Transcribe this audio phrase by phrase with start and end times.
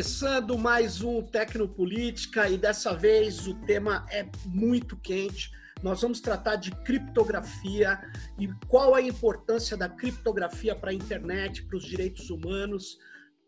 [0.00, 5.50] Começando mais um Tecnopolítica e dessa vez o tema é muito quente.
[5.82, 8.00] Nós vamos tratar de criptografia
[8.38, 12.96] e qual a importância da criptografia para a internet, para os direitos humanos,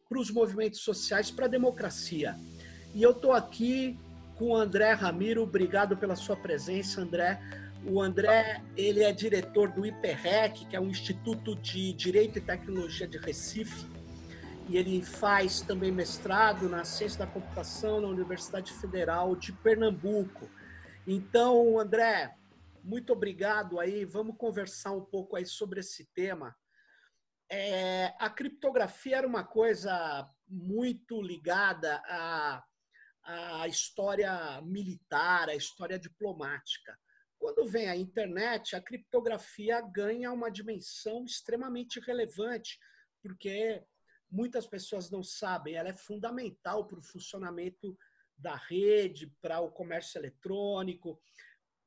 [0.06, 2.36] para os movimentos sociais, para a democracia.
[2.94, 3.98] E eu estou aqui
[4.36, 5.44] com o André Ramiro.
[5.44, 7.40] Obrigado pela sua presença, André.
[7.86, 13.08] O André, ele é diretor do IPREC, que é um Instituto de Direito e Tecnologia
[13.08, 13.86] de Recife,
[14.68, 20.48] e ele faz também mestrado na Ciência da Computação na Universidade Federal de Pernambuco.
[21.06, 22.36] Então, André,
[22.82, 24.04] muito obrigado aí.
[24.04, 26.56] Vamos conversar um pouco aí sobre esse tema.
[27.50, 32.64] É, a criptografia era uma coisa muito ligada à,
[33.22, 36.98] à história militar, à história diplomática.
[37.38, 42.78] Quando vem a internet, a criptografia ganha uma dimensão extremamente relevante,
[43.20, 43.84] porque
[44.32, 47.96] muitas pessoas não sabem, ela é fundamental para o funcionamento
[48.36, 51.20] da rede, para o comércio eletrônico,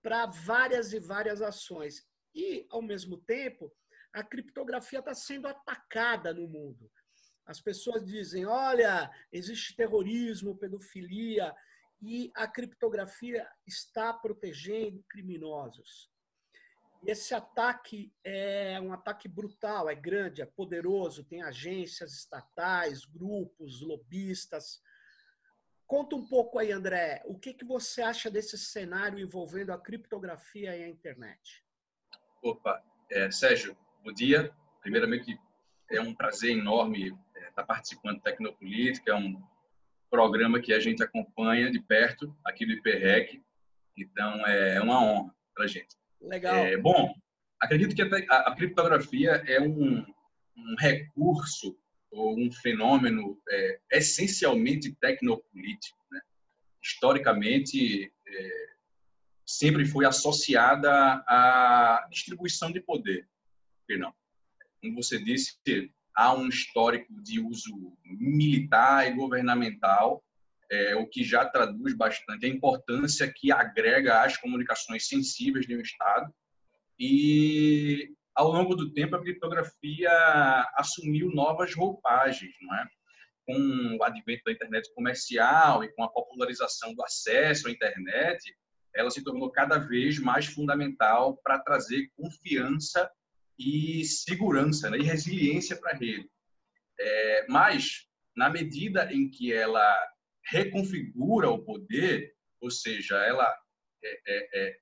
[0.02, 2.08] para várias e várias ações.
[2.34, 3.74] E, ao mesmo tempo,
[4.14, 6.90] a criptografia está sendo atacada no mundo.
[7.46, 11.54] As pessoas dizem: olha, existe terrorismo, pedofilia,
[12.02, 16.12] e a criptografia está protegendo criminosos.
[17.06, 24.82] Esse ataque é um ataque brutal, é grande, é poderoso, tem agências estatais, grupos, lobistas.
[25.86, 30.76] Conta um pouco aí, André, o que, que você acha desse cenário envolvendo a criptografia
[30.76, 31.64] e a internet?
[32.42, 34.52] Opa, é, Sérgio, bom dia.
[34.82, 35.40] Primeiramente,
[35.92, 39.40] é um prazer enorme é, estar participando do Tecnopolítica, é um
[40.10, 43.44] programa que a gente acompanha de perto aqui do IPREC.
[43.96, 45.96] Então, é uma honra para a gente.
[46.22, 46.56] Legal.
[46.56, 47.14] É, bom,
[47.62, 50.00] acredito que a, a criptografia é um,
[50.58, 51.78] um, recurso
[52.12, 55.98] ou um fenômeno é, essencialmente tecnopolítico.
[56.12, 56.22] Né?
[56.82, 58.66] Historicamente, é,
[59.46, 60.92] sempre foi associada
[61.28, 63.28] à distribuição de poder.
[63.90, 64.14] Não?
[64.82, 65.60] Como você disse,
[66.16, 70.25] há um histórico de uso militar e governamental,
[70.76, 75.82] é, o que já traduz bastante a importância que agrega às comunicações sensíveis de um
[75.82, 76.34] Estado.
[77.00, 80.12] E, ao longo do tempo, a criptografia
[80.76, 82.88] assumiu novas roupagens, não é?
[83.46, 88.56] com o advento da internet comercial e com a popularização do acesso à internet,
[88.94, 93.10] ela se tornou cada vez mais fundamental para trazer confiança
[93.58, 96.28] e segurança né, e resiliência para a rede.
[97.00, 99.96] É, mas, na medida em que ela
[100.48, 103.54] reconfigura o poder, ou seja, ela
[104.04, 104.78] é, é, é,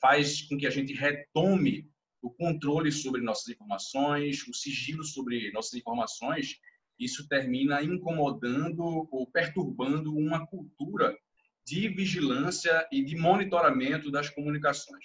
[0.00, 1.90] faz com que a gente retome
[2.22, 6.58] o controle sobre nossas informações, o sigilo sobre nossas informações,
[6.98, 11.16] isso termina incomodando ou perturbando uma cultura
[11.64, 15.04] de vigilância e de monitoramento das comunicações.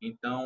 [0.00, 0.44] Então,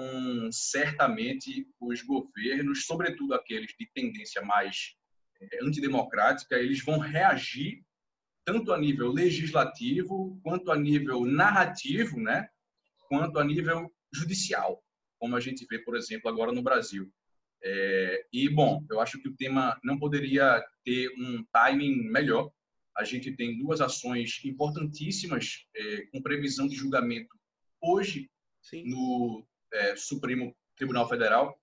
[0.50, 4.94] certamente, os governos, sobretudo aqueles de tendência mais
[5.41, 7.84] é, antidemocrática, eles vão reagir
[8.50, 12.49] tanto a nível legislativo, quanto a nível narrativo, né?
[13.09, 14.83] quanto a nível judicial,
[15.21, 17.09] como a gente vê, por exemplo, agora no Brasil.
[17.62, 22.50] É, e, bom, eu acho que o tema não poderia ter um timing melhor.
[22.97, 27.38] A gente tem duas ações importantíssimas é, com previsão de julgamento
[27.81, 28.28] hoje
[28.61, 28.82] Sim.
[28.84, 31.56] no é, Supremo Tribunal Federal.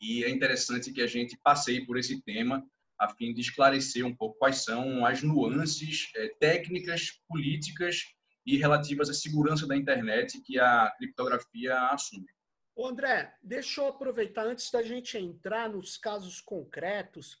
[0.00, 2.66] E é interessante que a gente passeie por esse tema
[2.98, 8.02] a fim de esclarecer um pouco quais são as nuances é, técnicas, políticas
[8.44, 12.26] e relativas à segurança da internet que a criptografia assume.
[12.74, 17.34] Ô André, deixa eu aproveitar antes da gente entrar nos casos concretos.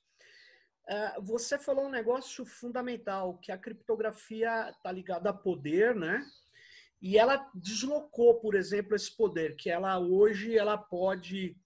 [0.88, 6.24] Uh, você falou um negócio fundamental, que a criptografia está ligada a poder, né?
[7.02, 11.56] E ela deslocou, por exemplo, esse poder, que ela hoje ela pode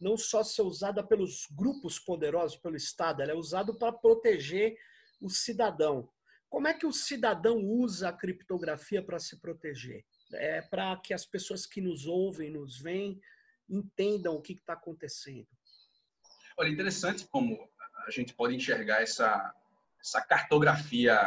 [0.00, 4.76] não só ser usada pelos grupos poderosos, pelo Estado, ela é usada para proteger
[5.20, 6.08] o cidadão.
[6.48, 10.04] Como é que o cidadão usa a criptografia para se proteger?
[10.32, 13.20] É para que as pessoas que nos ouvem, nos veem,
[13.68, 15.48] entendam o que está acontecendo.
[16.56, 17.68] Olha, interessante como
[18.06, 19.54] a gente pode enxergar essa,
[20.00, 21.18] essa cartografia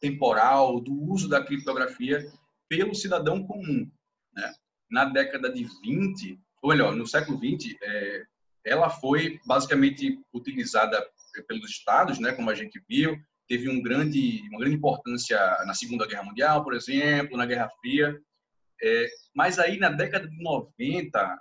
[0.00, 2.30] temporal do uso da criptografia
[2.68, 3.90] pelo cidadão comum.
[4.32, 4.54] Né?
[4.90, 8.24] Na década de 20, ou melhor, no século 20, é,
[8.64, 11.00] ela foi basicamente utilizada
[11.46, 13.16] pelos estados, né, como a gente viu,
[13.46, 18.20] teve um grande, uma grande importância na Segunda Guerra Mundial, por exemplo, na Guerra Fria.
[18.82, 21.38] É, mas aí na década de 90,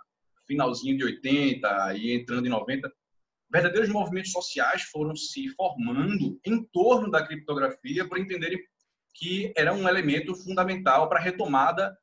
[0.47, 2.93] finalzinho de 80 e entrando em 90,
[3.51, 8.59] verdadeiros movimentos sociais foram se formando em torno da criptografia por entenderem
[9.15, 11.97] que era um elemento fundamental para a retomada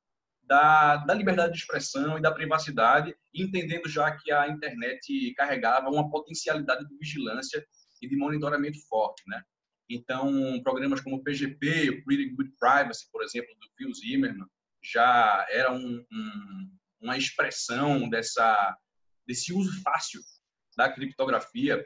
[0.53, 6.11] da, da, liberdade de expressão e da privacidade, entendendo já que a internet carregava uma
[6.11, 7.67] potencialidade de vigilância
[8.03, 9.43] e de monitoramento forte, né?
[9.89, 14.47] Então, programas como o PGP, o Pretty Good Privacy, por exemplo, do Phil Zimmerman,
[14.83, 16.71] já era um, um,
[17.01, 18.77] uma expressão dessa,
[19.27, 20.21] desse uso fácil
[20.77, 21.83] da criptografia,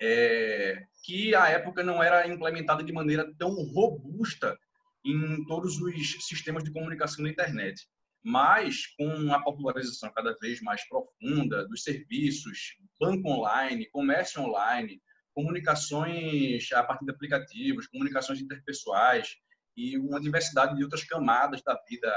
[0.00, 4.56] é, que à época não era implementada de maneira tão robusta
[5.04, 7.86] em todos os sistemas de comunicação da internet.
[8.22, 15.00] Mas, com a popularização cada vez mais profunda dos serviços, banco online, comércio online,
[15.32, 19.36] comunicações a partir de aplicativos, comunicações interpessoais
[19.76, 22.12] e uma diversidade de outras camadas da vida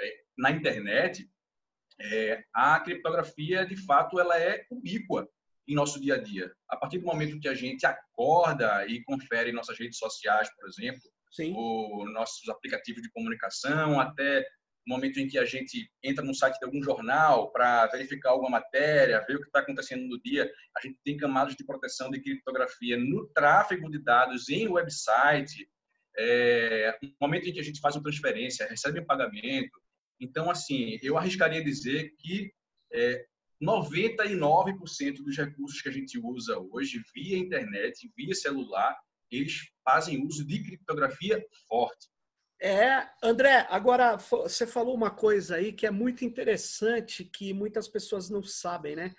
[0.00, 1.30] é, na internet,
[2.00, 5.28] é, a criptografia, de fato, ela é ubíqua
[5.66, 6.52] em nosso dia a dia.
[6.68, 11.00] A partir do momento que a gente acorda e confere nossas redes sociais, por exemplo,
[11.30, 11.52] Sim.
[12.12, 14.46] nossos aplicativos de comunicação, até
[14.86, 18.50] o momento em que a gente entra no site de algum jornal para verificar alguma
[18.50, 22.20] matéria, ver o que está acontecendo no dia, a gente tem camadas de proteção de
[22.20, 25.68] criptografia no tráfego de dados em website,
[26.16, 29.78] é, no momento em que a gente faz uma transferência, recebe um pagamento.
[30.20, 32.52] Então, assim, eu arriscaria dizer que
[32.92, 33.26] é,
[33.62, 38.96] 99% dos recursos que a gente usa hoje via internet, via celular,
[39.30, 42.08] eles fazem uso de criptografia forte.
[42.60, 48.30] É, André, agora você falou uma coisa aí que é muito interessante, que muitas pessoas
[48.30, 49.14] não sabem, né?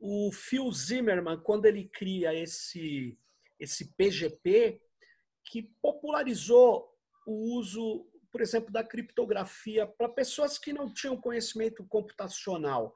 [0.00, 3.16] O Phil Zimmerman, quando ele cria esse,
[3.58, 4.80] esse PGP,
[5.44, 6.92] que popularizou
[7.24, 12.94] o uso, por exemplo, da criptografia para pessoas que não tinham conhecimento computacional,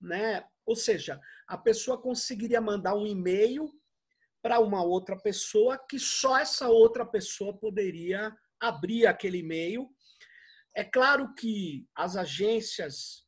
[0.00, 0.44] né?
[0.66, 3.70] Ou seja, a pessoa conseguiria mandar um e-mail
[4.42, 9.88] para uma outra pessoa que só essa outra pessoa poderia abrir aquele e-mail.
[10.74, 13.24] É claro que as agências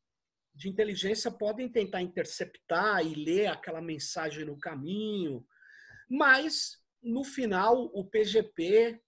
[0.55, 5.47] de inteligência podem tentar interceptar e ler aquela mensagem no caminho,
[6.09, 9.01] mas no final o PGP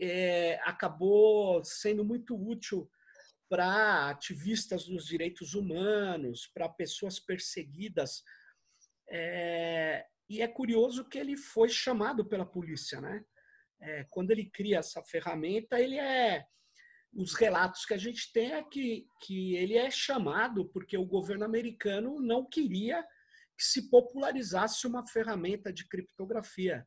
[0.00, 2.88] é, acabou sendo muito útil
[3.48, 8.22] para ativistas dos direitos humanos, para pessoas perseguidas.
[9.10, 13.24] É, e é curioso que ele foi chamado pela polícia, né?
[13.80, 16.44] é, quando ele cria essa ferramenta, ele é
[17.12, 21.44] os relatos que a gente tem é que, que ele é chamado porque o governo
[21.44, 23.02] americano não queria
[23.56, 26.84] que se popularizasse uma ferramenta de criptografia.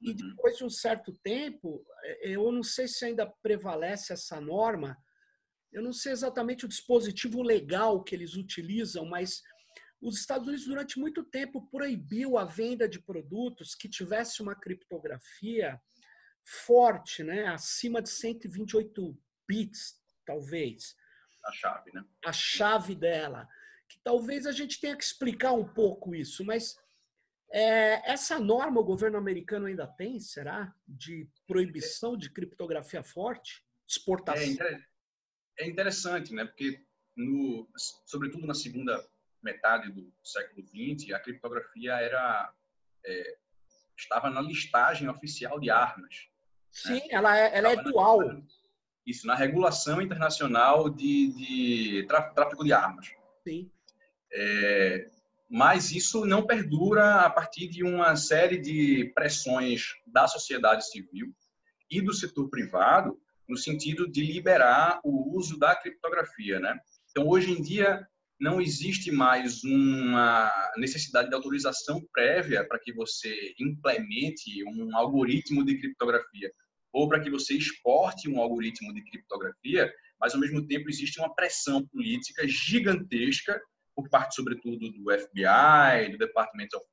[0.00, 0.16] E uhum.
[0.16, 4.96] depois de um certo tempo, é, eu não sei se ainda prevalece essa norma,
[5.72, 9.42] eu não sei exatamente o dispositivo legal que eles utilizam, mas
[10.00, 15.80] os Estados Unidos, durante muito tempo, proibiu a venda de produtos que tivesse uma criptografia
[16.44, 17.46] forte, né?
[17.48, 20.96] acima de 128 bits, talvez.
[21.44, 22.04] A chave, né?
[22.24, 23.46] A chave dela.
[23.88, 26.76] Que talvez a gente tenha que explicar um pouco isso, mas
[27.52, 30.72] é, essa norma o governo americano ainda tem, será?
[30.86, 33.64] De proibição de criptografia forte?
[33.88, 34.66] Exportação?
[34.66, 34.84] É,
[35.60, 36.44] é interessante, né?
[36.44, 36.82] Porque,
[37.16, 37.68] no,
[38.06, 39.04] sobretudo na segunda
[39.42, 42.52] metade do século XX, a criptografia era
[43.04, 43.36] é,
[43.96, 46.28] estava na listagem oficial de armas.
[46.70, 47.08] Sim, né?
[47.10, 48.20] ela é, ela é dual.
[49.06, 53.10] Isso, na regulação internacional de, de tráfico de armas.
[53.46, 53.70] Sim.
[54.32, 55.10] É,
[55.48, 61.34] mas isso não perdura a partir de uma série de pressões da sociedade civil
[61.90, 66.78] e do setor privado no sentido de liberar o uso da criptografia, né?
[67.10, 68.06] Então, hoje em dia,
[68.40, 75.78] não existe mais uma necessidade de autorização prévia para que você implemente um algoritmo de
[75.78, 76.50] criptografia
[76.90, 81.34] ou para que você exporte um algoritmo de criptografia, mas ao mesmo tempo existe uma
[81.34, 83.60] pressão política gigantesca
[83.94, 86.86] por parte, sobretudo, do FBI, do Department of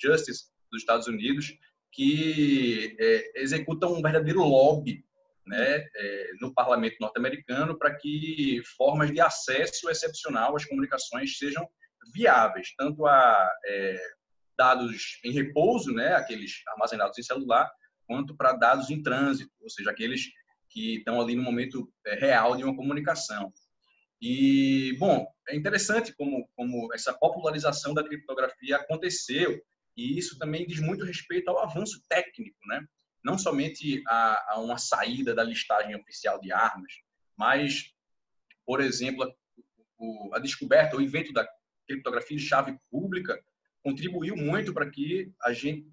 [0.00, 1.54] Justice dos Estados Unidos,
[1.92, 5.04] que é, executam um verdadeiro lobby
[5.46, 11.68] né, é, no parlamento norte-americano para que formas de acesso excepcional às comunicações sejam
[12.14, 14.00] viáveis, tanto a é,
[14.56, 17.70] dados em repouso, né, aqueles armazenados em celular,
[18.06, 20.26] quanto para dados em trânsito, ou seja, aqueles
[20.68, 23.52] que estão ali no momento é, real de uma comunicação.
[24.20, 29.60] E, bom, é interessante como, como essa popularização da criptografia aconteceu,
[29.96, 32.86] e isso também diz muito respeito ao avanço técnico, né?
[33.24, 36.92] Não somente a, a uma saída da listagem oficial de armas,
[37.36, 37.92] mas,
[38.66, 39.32] por exemplo, a,
[39.98, 41.48] o, a descoberta, o invento da
[41.86, 43.38] criptografia de chave pública
[43.82, 45.86] contribuiu muito para que a gente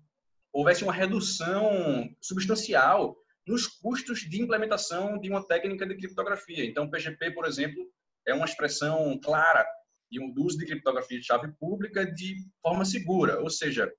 [0.52, 6.66] houvesse uma redução substancial nos custos de implementação de uma técnica de criptografia.
[6.66, 7.84] Então, PGP, por exemplo,
[8.28, 9.66] é uma expressão clara
[10.12, 13.40] de um uso de criptografia de chave pública de forma segura.
[13.42, 13.92] Ou seja,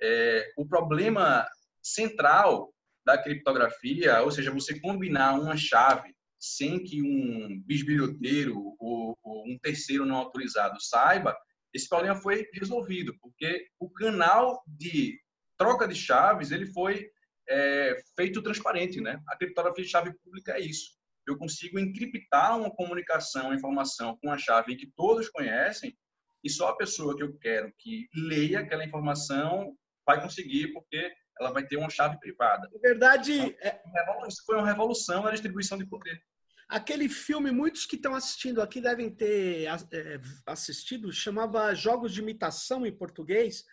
[0.00, 1.46] é, o problema
[1.82, 2.72] central
[3.08, 9.58] da criptografia, ou seja, você combinar uma chave sem que um bisbilhoteiro ou, ou um
[9.62, 11.34] terceiro não autorizado saiba,
[11.72, 15.18] esse problema foi resolvido, porque o canal de
[15.56, 17.08] troca de chaves ele foi
[17.48, 19.22] é, feito transparente, né?
[19.26, 20.90] A criptografia de chave pública é isso.
[21.26, 25.96] Eu consigo encriptar uma comunicação, uma informação com uma chave que todos conhecem
[26.44, 29.74] e só a pessoa que eu quero que leia aquela informação
[30.06, 31.10] vai conseguir, porque
[31.40, 32.68] ela vai ter uma chave privada.
[32.72, 36.20] Na verdade, então, isso foi uma revolução na distribuição de poder.
[36.68, 42.84] Aquele filme, muitos que estão assistindo aqui devem ter é, assistido, chamava Jogos de Imitação
[42.84, 43.64] em português,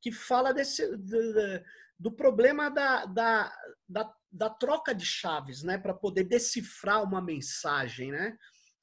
[0.00, 1.62] que fala desse, do,
[1.96, 3.56] do problema da, da,
[3.88, 8.36] da, da, troca de chaves, né, para poder decifrar uma mensagem, né,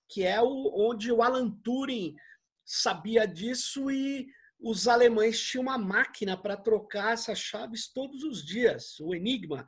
[0.08, 2.16] que é o, onde o Alan Turing
[2.64, 4.26] sabia disso e
[4.60, 9.66] os alemães tinham uma máquina para trocar essas chaves todos os dias, o Enigma,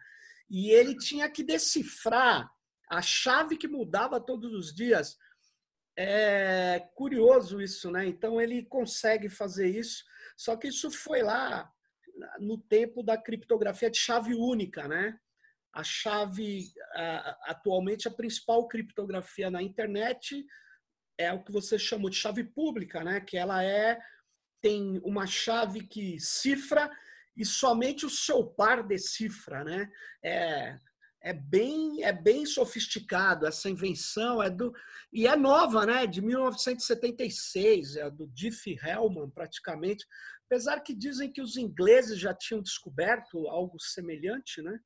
[0.50, 2.52] e ele tinha que decifrar
[2.90, 5.18] a chave que mudava todos os dias.
[5.98, 8.06] É curioso isso, né?
[8.06, 10.04] Então ele consegue fazer isso,
[10.38, 11.72] só que isso foi lá
[12.40, 15.18] no tempo da criptografia de chave única, né?
[15.74, 16.66] A chave,
[17.44, 20.46] atualmente, a principal criptografia na internet
[21.18, 23.22] é o que você chamou de chave pública, né?
[23.22, 23.98] Que ela é
[24.62, 26.90] tem uma chave que cifra
[27.36, 29.92] e somente o seu par decifra, né?
[30.24, 30.78] É,
[31.24, 33.46] é bem é bem sofisticado.
[33.48, 34.74] Essa invenção é do
[35.12, 36.06] e é nova né?
[36.06, 40.06] De 1976 é do Diffie-Hellman praticamente.
[40.46, 44.80] Apesar que dizem que os ingleses já tinham descoberto algo semelhante né?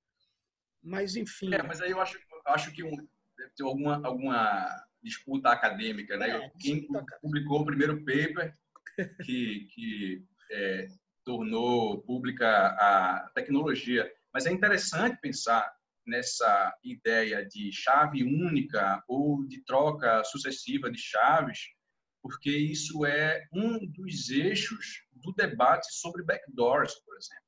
[0.81, 1.53] Mas enfim.
[1.53, 2.95] É, mas aí eu acho acho que um,
[3.37, 4.67] deve ter alguma alguma
[5.01, 6.29] disputa acadêmica né?
[6.29, 6.87] É, quem
[7.21, 8.55] publicou o primeiro paper
[9.25, 10.87] que que é,
[11.23, 15.65] tornou pública a tecnologia mas é interessante pensar
[16.05, 21.69] nessa ideia de chave única ou de troca sucessiva de chaves,
[22.21, 27.45] porque isso é um dos eixos do debate sobre backdoors, por exemplo.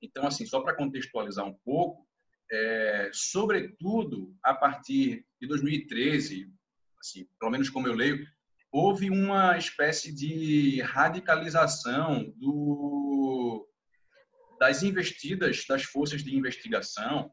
[0.00, 2.08] Então, assim, só para contextualizar um pouco,
[2.50, 6.50] é, sobretudo a partir de 2013,
[6.98, 8.26] assim, pelo menos como eu leio,
[8.72, 13.68] houve uma espécie de radicalização do,
[14.58, 17.30] das investidas das forças de investigação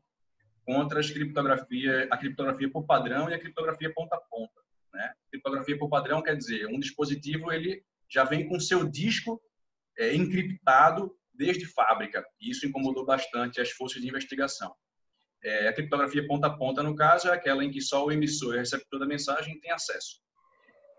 [0.66, 4.62] contra as criptografia, a criptografia por padrão e a criptografia ponta a ponta.
[4.94, 5.14] Né?
[5.32, 9.42] Criptografia por padrão quer dizer um dispositivo ele já vem com seu disco
[9.98, 12.26] é, encriptado desde fábrica.
[12.42, 14.76] E isso incomodou bastante as forças de investigação.
[15.42, 18.56] É, a criptografia ponta a ponta, no caso, é aquela em que só o emissor
[18.56, 20.22] e o receptor da mensagem têm acesso.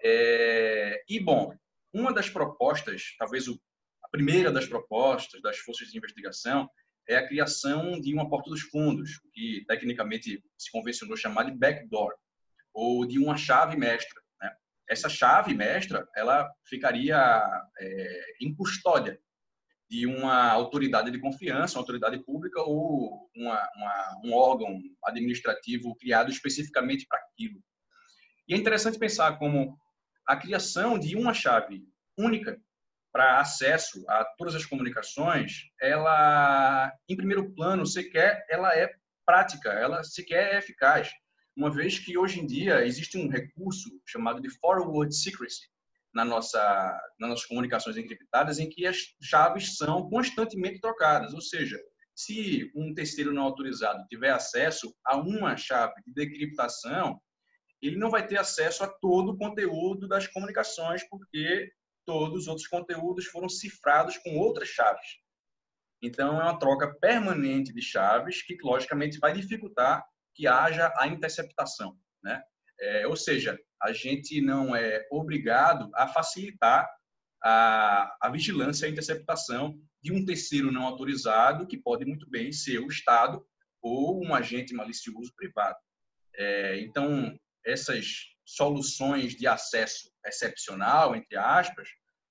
[0.02, 1.54] É, e, bom,
[1.92, 3.60] uma das propostas, talvez o,
[4.02, 6.68] a primeira das propostas das forças de investigação,
[7.08, 12.14] é a criação de uma porta dos fundos, que tecnicamente se convencionou chamar de backdoor,
[12.72, 14.20] ou de uma chave mestra.
[14.40, 14.50] Né?
[14.88, 17.42] Essa chave mestra, ela ficaria
[17.78, 19.20] é, em custódia
[19.90, 26.30] de uma autoridade de confiança, uma autoridade pública ou uma, uma, um órgão administrativo criado
[26.30, 27.60] especificamente para aquilo.
[28.46, 29.76] E é interessante pensar como
[30.26, 31.82] a criação de uma chave
[32.18, 32.60] única
[33.12, 38.90] para acesso a todas as comunicações, ela, em primeiro plano, sequer ela é
[39.26, 41.10] prática, ela sequer é eficaz,
[41.56, 45.68] uma vez que hoje em dia existe um recurso chamado de forward secrecy
[46.14, 46.60] na nossa
[47.18, 51.78] nas nossas comunicações encriptadas, em que as chaves são constantemente trocadas, ou seja,
[52.14, 57.20] se um terceiro não autorizado tiver acesso a uma chave de decriptação,
[57.82, 61.72] ele não vai ter acesso a todo o conteúdo das comunicações, porque
[62.04, 65.18] todos os outros conteúdos foram cifrados com outras chaves.
[66.02, 71.96] Então, é uma troca permanente de chaves que, logicamente, vai dificultar que haja a interceptação.
[72.22, 72.42] Né?
[72.80, 76.88] É, ou seja, a gente não é obrigado a facilitar
[77.42, 82.52] a, a vigilância e a interceptação de um terceiro não autorizado, que pode muito bem
[82.52, 83.44] ser o Estado
[83.82, 85.76] ou um agente malicioso privado.
[86.34, 87.38] É, então,
[87.70, 91.88] essas soluções de acesso excepcional, entre aspas,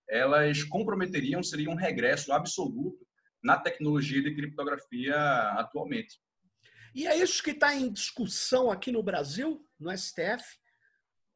[0.07, 3.07] elas comprometeriam, seria um regresso absoluto
[3.41, 5.15] na tecnologia de criptografia
[5.53, 6.19] atualmente.
[6.93, 10.57] E é isso que está em discussão aqui no Brasil, no STF?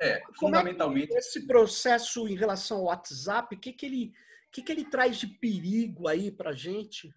[0.01, 1.13] É, Como fundamentalmente.
[1.13, 4.13] É esse processo em relação ao WhatsApp, o que, que, ele,
[4.51, 7.13] que, que ele traz de perigo aí para a gente?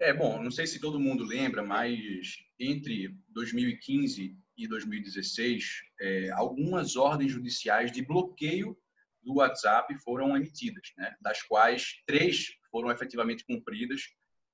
[0.00, 5.64] É, bom, não sei se todo mundo lembra, mas entre 2015 e 2016,
[6.00, 8.76] é, algumas ordens judiciais de bloqueio
[9.22, 11.14] do WhatsApp foram emitidas, né?
[11.20, 14.02] das quais três foram efetivamente cumpridas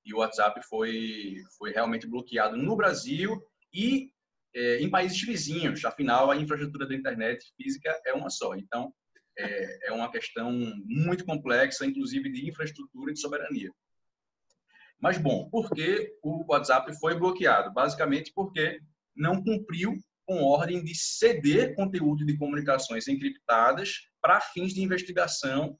[0.05, 3.41] e o WhatsApp foi, foi realmente bloqueado no Brasil
[3.73, 4.11] e
[4.53, 5.83] é, em países vizinhos.
[5.83, 8.55] Afinal, a infraestrutura da internet física é uma só.
[8.55, 8.93] Então,
[9.37, 10.51] é, é uma questão
[10.85, 13.71] muito complexa, inclusive de infraestrutura e de soberania.
[14.99, 17.73] Mas, bom, por que o WhatsApp foi bloqueado?
[17.73, 18.79] Basicamente porque
[19.15, 25.77] não cumpriu com ordem de ceder conteúdo de comunicações encriptadas para fins de investigação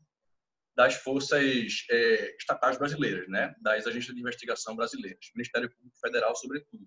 [0.75, 3.55] das forças é, estatais brasileiras, né?
[3.61, 6.85] das agências de investigação brasileiras, Ministério Público Federal, sobretudo.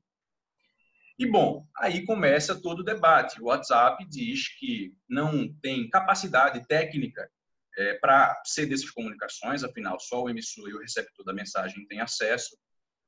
[1.18, 3.40] E, bom, aí começa todo o debate.
[3.40, 7.28] O WhatsApp diz que não tem capacidade técnica
[7.76, 12.00] é, para ceder essas comunicações, afinal, só o emissor e o receptor da mensagem têm
[12.00, 12.56] acesso.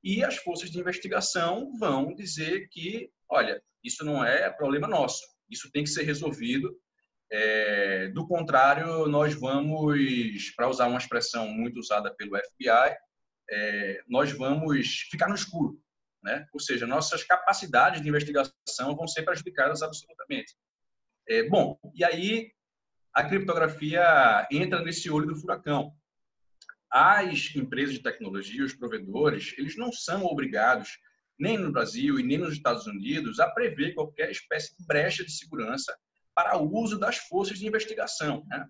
[0.03, 5.71] E as forças de investigação vão dizer que, olha, isso não é problema nosso, isso
[5.71, 6.77] tem que ser resolvido.
[7.33, 12.97] É, do contrário, nós vamos, para usar uma expressão muito usada pelo FBI,
[13.53, 15.81] é, nós vamos ficar no escuro
[16.23, 16.47] né?
[16.53, 20.55] Ou seja, nossas capacidades de investigação vão ser prejudicadas absolutamente.
[21.29, 22.53] É, bom, e aí
[23.15, 25.93] a criptografia entra nesse olho do furacão.
[26.91, 30.99] As empresas de tecnologia, os provedores, eles não são obrigados,
[31.41, 35.33] nem no Brasil e nem nos Estados Unidos, a prever qualquer espécie de brecha de
[35.33, 35.97] segurança
[36.35, 38.45] para o uso das forças de investigação.
[38.47, 38.67] Né?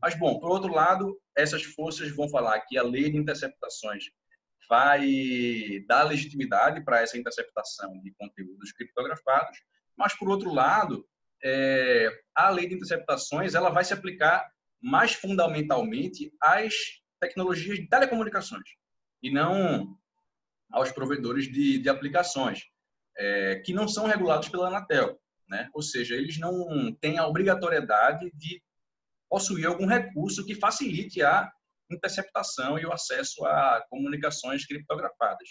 [0.00, 4.04] Mas, bom, por outro lado, essas forças vão falar que a lei de interceptações
[4.68, 9.58] vai dar legitimidade para essa interceptação de conteúdos criptografados,
[9.96, 11.06] mas, por outro lado,
[11.42, 14.48] é, a lei de interceptações ela vai se aplicar
[14.80, 16.74] mais fundamentalmente às
[17.20, 18.68] tecnologias de telecomunicações
[19.22, 19.96] e não
[20.70, 22.64] aos provedores de, de aplicações,
[23.16, 25.18] é, que não são regulados pela Anatel.
[25.48, 25.68] Né?
[25.72, 28.62] Ou seja, eles não têm a obrigatoriedade de
[29.28, 31.50] possuir algum recurso que facilite a
[31.90, 35.48] interceptação e o acesso a comunicações criptografadas.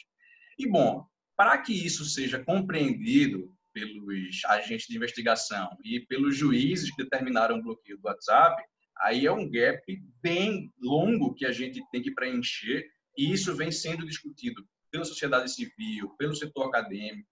[0.57, 7.03] E, bom, para que isso seja compreendido pelos agentes de investigação e pelos juízes que
[7.03, 8.61] determinaram o bloqueio do WhatsApp,
[8.99, 9.83] aí é um gap
[10.21, 15.51] bem longo que a gente tem que preencher e isso vem sendo discutido pela sociedade
[15.51, 17.29] civil, pelo setor acadêmico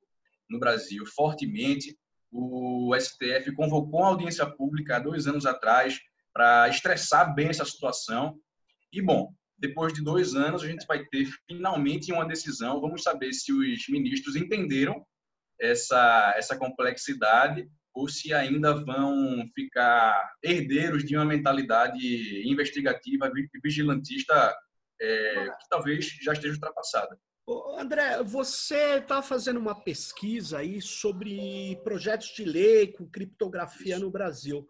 [0.49, 1.97] no Brasil fortemente.
[2.29, 5.99] O STF convocou uma audiência pública há dois anos atrás
[6.33, 8.37] para estressar bem essa situação
[8.91, 12.81] e, bom, depois de dois anos, a gente vai ter finalmente uma decisão.
[12.81, 15.05] Vamos saber se os ministros entenderam
[15.59, 22.01] essa, essa complexidade ou se ainda vão ficar herdeiros de uma mentalidade
[22.49, 23.31] investigativa,
[23.63, 24.53] vigilantista,
[24.99, 27.17] é, que talvez já esteja ultrapassada.
[27.77, 34.65] André, você está fazendo uma pesquisa aí sobre projetos de lei com criptografia no Brasil.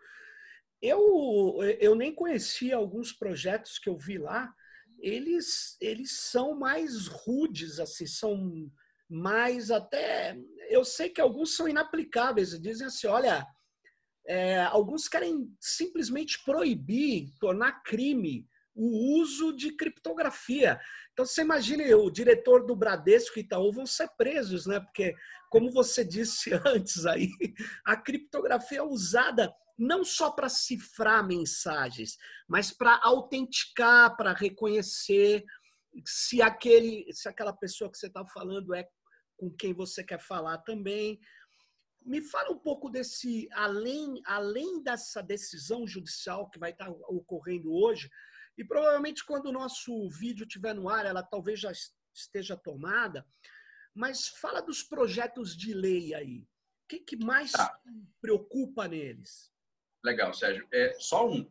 [0.81, 4.51] Eu, eu nem conhecia alguns projetos que eu vi lá.
[4.99, 8.69] Eles, eles são mais rudes, assim, são
[9.07, 10.36] mais até.
[10.69, 12.59] Eu sei que alguns são inaplicáveis.
[12.59, 13.45] Dizem assim: olha,
[14.25, 20.79] é, alguns querem simplesmente proibir, tornar crime o uso de criptografia.
[21.12, 24.79] Então, você imagine, o diretor do Bradesco e Itaú vão ser presos, né?
[24.79, 25.15] Porque,
[25.49, 27.29] como você disse antes aí,
[27.86, 35.43] a criptografia é usada não só para cifrar mensagens, mas para autenticar, para reconhecer
[36.05, 38.88] se aquele, se aquela pessoa que você está falando é
[39.38, 41.19] com quem você quer falar também.
[42.05, 47.71] Me fala um pouco desse, além, além dessa decisão judicial que vai estar tá ocorrendo
[47.71, 48.09] hoje,
[48.57, 51.71] e provavelmente quando o nosso vídeo estiver no ar, ela talvez já
[52.13, 53.25] esteja tomada,
[53.93, 56.41] mas fala dos projetos de lei aí.
[56.85, 57.79] O que, que mais tá.
[58.21, 59.51] preocupa neles?
[60.03, 60.67] Legal, Sérgio.
[60.71, 61.49] É, só um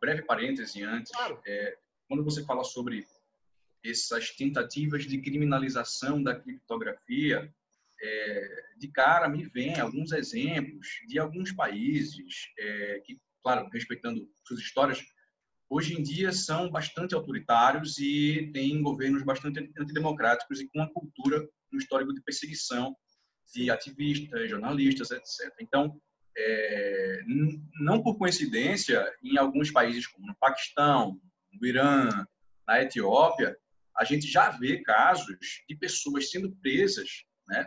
[0.00, 1.12] breve parêntese antes.
[1.12, 1.40] Claro.
[1.46, 3.06] É, quando você fala sobre
[3.84, 7.52] essas tentativas de criminalização da criptografia,
[8.02, 14.60] é, de cara me vem alguns exemplos de alguns países é, que, claro, respeitando suas
[14.60, 15.04] histórias,
[15.68, 21.46] hoje em dia são bastante autoritários e têm governos bastante antidemocráticos e com uma cultura,
[21.72, 22.96] um histórico de perseguição
[23.52, 25.54] de ativistas, jornalistas, etc.
[25.60, 26.00] Então,
[26.36, 27.20] é,
[27.80, 31.20] não por coincidência, em alguns países como no Paquistão,
[31.52, 32.26] no Irã,
[32.66, 33.56] na Etiópia,
[33.96, 37.66] a gente já vê casos de pessoas sendo presas, né,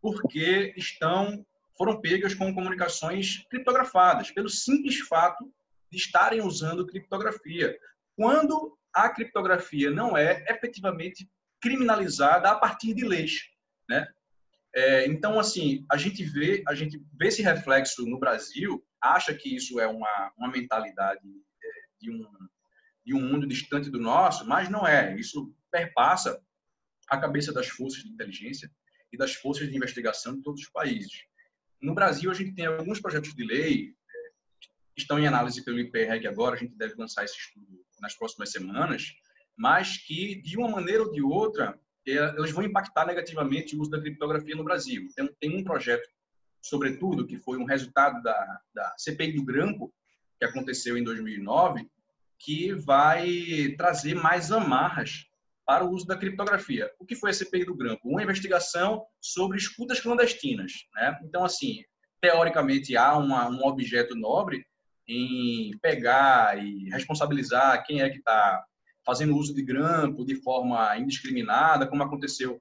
[0.00, 1.44] porque estão
[1.78, 5.50] foram pegas com comunicações criptografadas, pelo simples fato
[5.92, 7.78] de estarem usando criptografia.
[8.16, 13.42] quando a criptografia não é efetivamente criminalizada a partir de leis,
[13.88, 14.06] né?
[14.74, 19.54] É, então, assim, a gente vê, a gente vê esse reflexo no Brasil, acha que
[19.54, 21.20] isso é uma, uma mentalidade
[21.62, 21.68] é,
[22.00, 22.26] de um,
[23.04, 25.14] de um mundo distante do nosso, mas não é.
[25.18, 26.40] Isso perpassa
[27.08, 28.70] a cabeça das forças de inteligência
[29.12, 31.24] e das forças de investigação de todos os países.
[31.80, 33.94] No Brasil, a gente tem alguns projetos de lei
[34.96, 37.66] estão em análise pelo IPREG agora, a gente deve lançar esse estudo
[38.00, 39.12] nas próximas semanas,
[39.56, 43.90] mas que, de uma maneira ou de outra, é, eles vão impactar negativamente o uso
[43.90, 45.06] da criptografia no Brasil.
[45.10, 46.08] Então, tem um projeto,
[46.60, 49.92] sobretudo, que foi um resultado da, da CPI do Grampo,
[50.38, 51.88] que aconteceu em 2009,
[52.38, 55.26] que vai trazer mais amarras
[55.64, 56.90] para o uso da criptografia.
[56.98, 58.08] O que foi a CPI do Grampo?
[58.08, 60.72] Uma investigação sobre escutas clandestinas.
[60.94, 61.20] Né?
[61.22, 61.84] Então, assim,
[62.20, 64.66] teoricamente há uma, um objeto nobre
[65.06, 68.64] em pegar e responsabilizar quem é que está
[69.04, 72.60] fazendo uso de grampo de forma indiscriminada, como aconteceu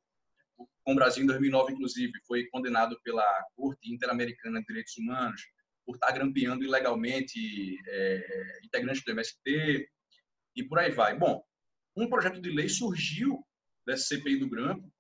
[0.84, 3.24] com o Brasil em 2009, inclusive, foi condenado pela
[3.56, 5.42] Corte Interamericana de Direitos Humanos
[5.86, 9.88] por estar grampeando ilegalmente é, integrantes do MST
[10.56, 11.18] e por aí vai.
[11.18, 11.44] Bom,
[11.96, 13.46] um projeto de lei surgiu
[13.86, 14.92] dessa CPI do grampo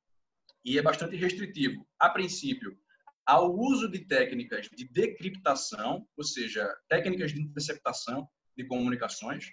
[0.64, 1.88] e é bastante restritivo.
[2.00, 2.78] A princípio,
[3.26, 9.52] ao uso de técnicas de decriptação, ou seja, técnicas de interceptação de comunicações,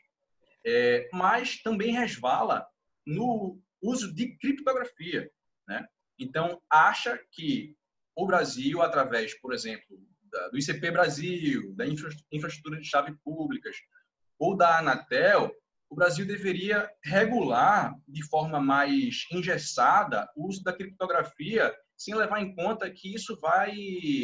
[0.67, 2.67] é, mas também resvala
[3.07, 5.31] no uso de criptografia.
[5.67, 5.87] Né?
[6.19, 7.77] Então, acha que
[8.17, 9.99] o Brasil, através, por exemplo,
[10.31, 13.77] da, do ICP Brasil, da infra, infraestrutura de chave públicas
[14.39, 15.55] ou da Anatel,
[15.89, 22.55] o Brasil deveria regular de forma mais engessada o uso da criptografia, sem levar em
[22.55, 23.73] conta que isso vai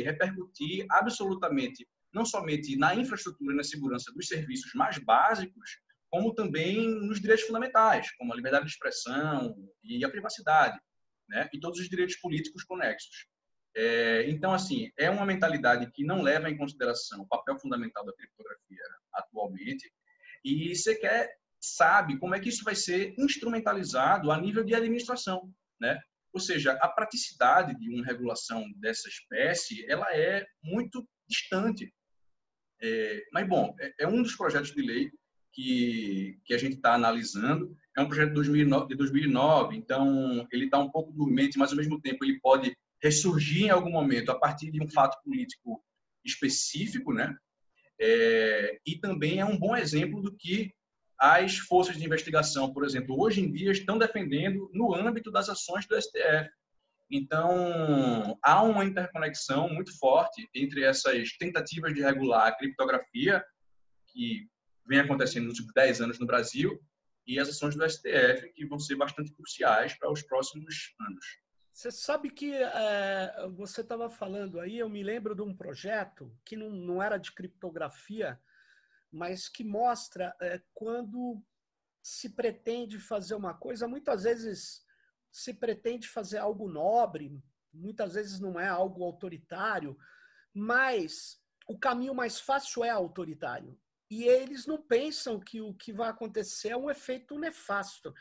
[0.05, 6.89] repercutir absolutamente não somente na infraestrutura e na segurança dos serviços mais básicos, como também
[6.89, 10.79] nos direitos fundamentais, como a liberdade de expressão e a privacidade,
[11.29, 11.51] né?
[11.53, 13.27] e todos os direitos políticos conexos.
[13.77, 18.13] É, então, assim, é uma mentalidade que não leva em consideração o papel fundamental da
[18.13, 18.79] criptografia
[19.13, 19.93] atualmente
[20.45, 26.01] e sequer sabe como é que isso vai ser instrumentalizado a nível de administração, né?
[26.35, 31.95] Ou seja, a praticidade de uma regulação dessa espécie, ela é muito distante.
[32.83, 35.13] É, mas, bom, é, é um dos projetos de lei
[35.53, 37.75] que, que a gente está analisando.
[37.97, 41.77] É um projeto de 2009, de 2009 então ele está um pouco dormente, mas ao
[41.77, 45.85] mesmo tempo ele pode ressurgir em algum momento a partir de um fato político
[46.25, 47.37] específico, né?
[48.01, 50.75] É, e também é um bom exemplo do que
[51.19, 55.87] as forças de investigação, por exemplo, hoje em dia estão defendendo no âmbito das ações
[55.87, 56.51] do STF.
[57.11, 63.45] Então, há uma interconexão muito forte entre essas tentativas de regular a criptografia,
[64.09, 64.49] que
[64.87, 66.81] vem acontecendo nos últimos 10 anos no Brasil
[67.27, 71.25] e as ações do STF que vão ser bastante cruciais para os próximos anos.
[71.73, 76.57] Você sabe que é, você estava falando aí, eu me lembro de um projeto que
[76.57, 78.39] não, não era de criptografia,
[79.15, 81.41] mas que mostra é, quando
[82.03, 84.85] se pretende fazer uma coisa, muitas vezes
[85.31, 87.41] se pretende fazer algo nobre,
[87.73, 89.97] muitas vezes não é algo autoritário,
[90.53, 93.79] mas o caminho mais fácil é autoritário
[94.11, 98.13] e eles não pensam que o que vai acontecer é um efeito nefasto.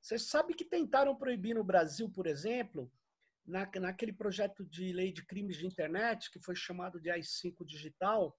[0.00, 2.92] Você sabe que tentaram proibir no Brasil, por exemplo,
[3.46, 8.36] na, naquele projeto de lei de crimes de internet, que foi chamado de AI-5 Digital,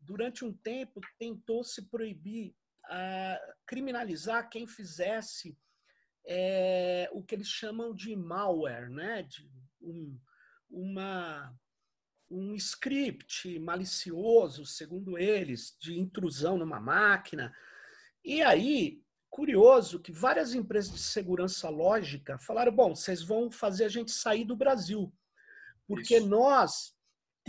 [0.00, 2.54] durante um tempo tentou-se proibir,
[2.86, 5.56] uh, criminalizar quem fizesse
[6.26, 9.22] é, o que eles chamam de malware, né?
[9.22, 10.18] de um,
[10.70, 11.54] uma
[12.30, 17.52] um script malicioso, segundo eles, de intrusão numa máquina.
[18.24, 23.88] E aí, curioso que várias empresas de segurança lógica falaram: bom, vocês vão fazer a
[23.88, 25.12] gente sair do Brasil,
[25.88, 26.28] porque Isso.
[26.28, 26.94] nós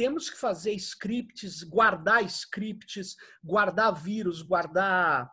[0.01, 5.31] temos que fazer scripts, guardar scripts, guardar vírus, guardar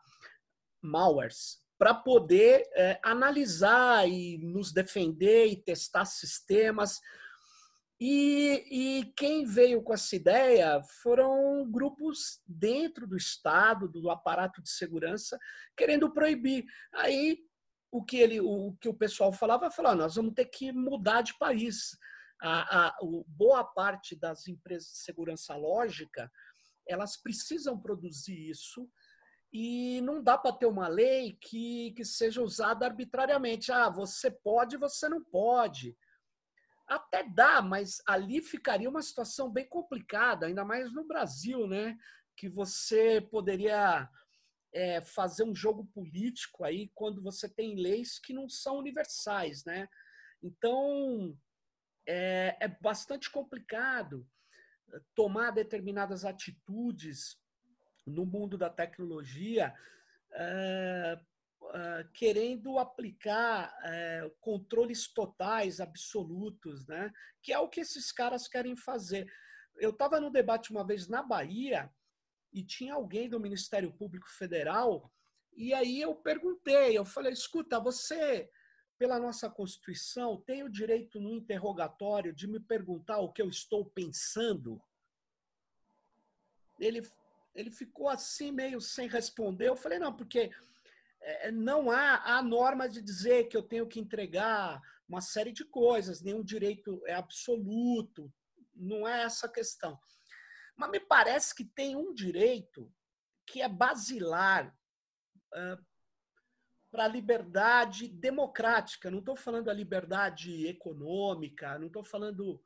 [0.82, 7.00] malwares, para poder é, analisar e nos defender e testar sistemas.
[7.98, 14.68] E, e, quem veio com essa ideia foram grupos dentro do Estado, do aparato de
[14.68, 15.38] segurança,
[15.74, 16.66] querendo proibir.
[16.92, 17.38] Aí
[17.90, 21.38] o que, ele, o, que o pessoal falava, falava, nós vamos ter que mudar de
[21.38, 21.96] país.
[22.40, 26.30] A, a, o, boa parte das empresas de segurança lógica,
[26.86, 28.88] elas precisam produzir isso
[29.52, 33.72] e não dá para ter uma lei que, que seja usada arbitrariamente.
[33.72, 35.96] Ah, você pode, você não pode.
[36.86, 41.96] Até dá, mas ali ficaria uma situação bem complicada, ainda mais no Brasil, né?
[42.36, 44.08] Que você poderia
[44.72, 49.88] é, fazer um jogo político aí quando você tem leis que não são universais, né?
[50.42, 51.36] Então
[52.08, 54.26] é, é bastante complicado
[55.14, 57.38] tomar determinadas atitudes
[58.06, 59.74] no mundo da tecnologia
[60.32, 61.20] é,
[61.74, 67.12] é, querendo aplicar é, controles totais, absolutos, né?
[67.42, 69.30] que é o que esses caras querem fazer.
[69.76, 71.92] Eu estava no debate uma vez na Bahia
[72.50, 75.12] e tinha alguém do Ministério Público Federal
[75.54, 78.48] e aí eu perguntei, eu falei, escuta, você,
[78.98, 83.86] pela nossa Constituição, tem o direito no interrogatório de me perguntar o que eu estou
[83.86, 84.82] pensando?
[86.78, 87.02] Ele,
[87.54, 89.68] ele ficou assim, meio sem responder.
[89.68, 90.50] Eu falei, não, porque
[91.20, 95.64] é, não há a norma de dizer que eu tenho que entregar uma série de
[95.64, 98.32] coisas, nenhum direito é absoluto,
[98.74, 99.98] não é essa a questão.
[100.76, 102.92] Mas me parece que tem um direito
[103.46, 104.76] que é basilar
[106.90, 109.10] para a liberdade democrática.
[109.10, 112.62] Não estou falando a liberdade econômica, não estou falando.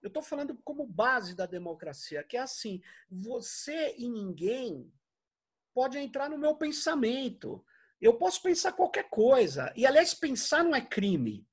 [0.00, 2.80] Eu estou falando como base da democracia, que é assim:
[3.10, 4.92] você e ninguém
[5.74, 7.64] pode entrar no meu pensamento.
[8.00, 9.72] Eu posso pensar qualquer coisa.
[9.76, 11.46] E, aliás, pensar não é crime.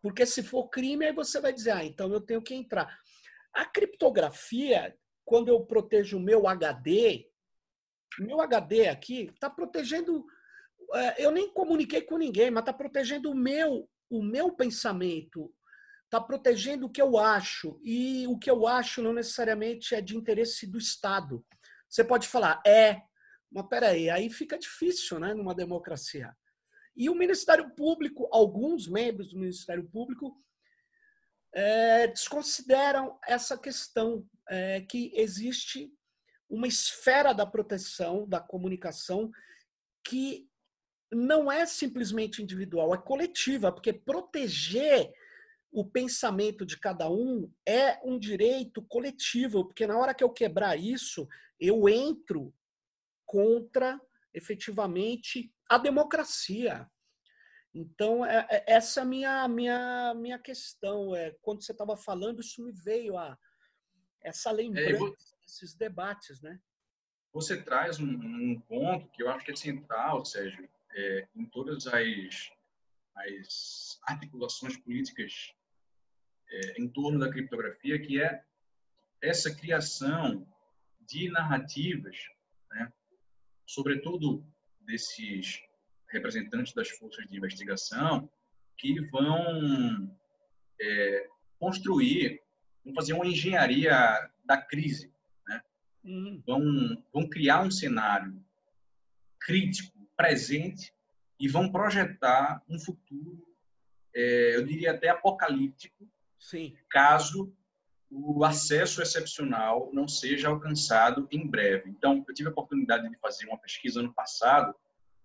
[0.00, 3.00] Porque se for crime, aí você vai dizer, ah, então eu tenho que entrar.
[3.52, 7.30] A criptografia, quando eu protejo o meu HD,
[8.18, 10.26] meu HD aqui está protegendo.
[10.94, 15.52] É, eu nem comuniquei com ninguém, mas está protegendo o meu, o meu pensamento,
[16.04, 17.80] está protegendo o que eu acho.
[17.82, 21.44] E o que eu acho não necessariamente é de interesse do Estado.
[21.88, 23.02] Você pode falar, é,
[23.50, 26.34] mas peraí, aí fica difícil né, numa democracia.
[26.94, 30.36] E o Ministério Público, alguns membros do Ministério Público,
[31.54, 35.90] é, desconsideram essa questão é, que existe
[36.48, 39.30] uma esfera da proteção da comunicação
[40.04, 40.48] que
[41.12, 45.12] não é simplesmente individual, é coletiva, porque proteger
[45.70, 50.78] o pensamento de cada um é um direito coletivo, porque na hora que eu quebrar
[50.78, 52.54] isso, eu entro
[53.24, 54.00] contra
[54.34, 56.86] efetivamente a democracia.
[57.74, 61.16] Então, é, é, essa é a minha, minha, minha questão.
[61.16, 63.38] É, quando você estava falando, isso me veio a
[64.22, 66.42] essa é, lembrança é, desses debates.
[66.42, 66.60] Né?
[67.32, 71.86] Você traz um, um, ponto que eu acho que é central, Sérgio, é, em todas
[71.86, 72.50] as,
[73.16, 75.52] as articulações políticas
[76.50, 78.42] é, em torno da criptografia, que é
[79.20, 80.46] essa criação
[81.00, 82.16] de narrativas,
[82.70, 82.92] né,
[83.66, 84.44] sobretudo
[84.80, 85.62] desses
[86.08, 88.28] representantes das forças de investigação
[88.76, 90.16] que vão
[90.80, 91.28] é,
[91.58, 92.42] construir,
[92.84, 95.12] vão fazer uma engenharia da crise,
[95.46, 95.62] né?
[96.04, 96.42] Uhum.
[96.44, 98.44] Vão, vão criar um cenário
[99.40, 100.92] crítico, presente,
[101.38, 103.44] e vão projetar um futuro,
[104.14, 106.76] é, eu diria até apocalíptico, Sim.
[106.88, 107.52] caso
[108.10, 111.88] o acesso excepcional não seja alcançado em breve.
[111.88, 114.74] Então, eu tive a oportunidade de fazer uma pesquisa ano passado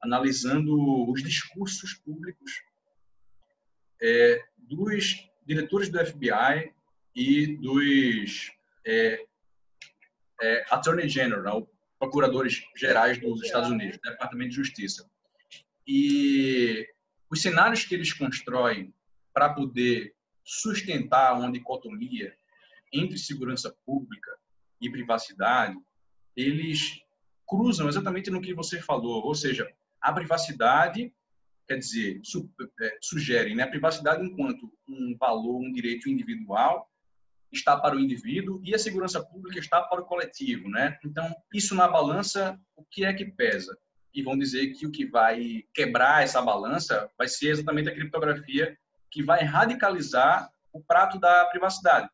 [0.02, 2.64] analisando os discursos públicos
[4.02, 6.74] é, dos diretores do FBI
[7.16, 8.52] e dos
[8.86, 9.26] é,
[10.42, 11.68] é, Attorney General,
[12.00, 15.10] procuradores gerais dos Estados Unidos, Departamento de Justiça.
[15.86, 16.88] E
[17.30, 18.94] os cenários que eles constroem
[19.34, 22.36] para poder sustentar uma dicotomia
[22.92, 24.32] entre segurança pública
[24.80, 25.78] e privacidade,
[26.36, 27.02] eles
[27.48, 29.70] cruzam exatamente no que você falou, ou seja,
[30.02, 31.14] a privacidade,
[31.68, 32.50] quer dizer, su,
[32.82, 33.64] é, sugerem, né?
[33.64, 36.90] A privacidade enquanto um valor, um direito individual
[37.52, 40.98] está para o indivíduo e a segurança pública está para o coletivo, né?
[41.04, 43.78] Então, isso na balança, o que é que pesa?
[44.14, 48.78] E vão dizer que o que vai quebrar essa balança vai ser exatamente a criptografia
[49.12, 52.10] que vai radicalizar o prato da privacidade.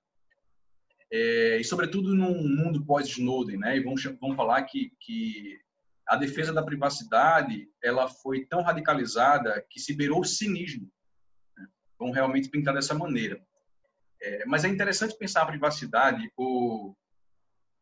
[1.12, 3.78] É, e sobretudo num mundo pós-Snowden, né?
[3.78, 5.60] E vamos, vamos falar que, que
[6.08, 10.92] a defesa da privacidade ela foi tão radicalizada que se beirou o cinismo.
[11.58, 11.68] Né?
[12.00, 13.42] Vamos realmente pintar dessa maneira.
[14.24, 16.98] É, mas é interessante pensar a privacidade ou,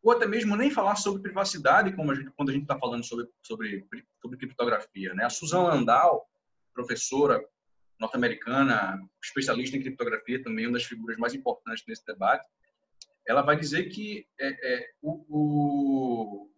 [0.02, 3.04] ou até mesmo nem falar sobre privacidade como a gente, quando a gente está falando
[3.04, 3.86] sobre, sobre,
[4.20, 5.14] sobre criptografia.
[5.14, 5.24] Né?
[5.24, 6.28] A Susan Landau,
[6.74, 7.40] professora
[8.00, 12.44] norte-americana, especialista em criptografia, também uma das figuras mais importantes nesse debate,
[13.24, 16.52] ela vai dizer que é, é, o, o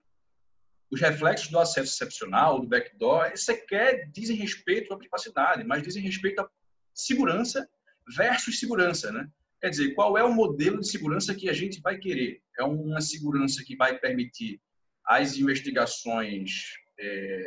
[0.91, 6.41] os reflexos do acesso excepcional, do backdoor, sequer dizem respeito à privacidade, mas dizem respeito
[6.41, 6.49] à
[6.95, 7.69] segurança
[8.17, 9.29] versus segurança, né?
[9.61, 12.43] Quer dizer, qual é o modelo de segurança que a gente vai querer?
[12.59, 14.61] É uma segurança que vai permitir
[15.07, 17.47] as investigações é,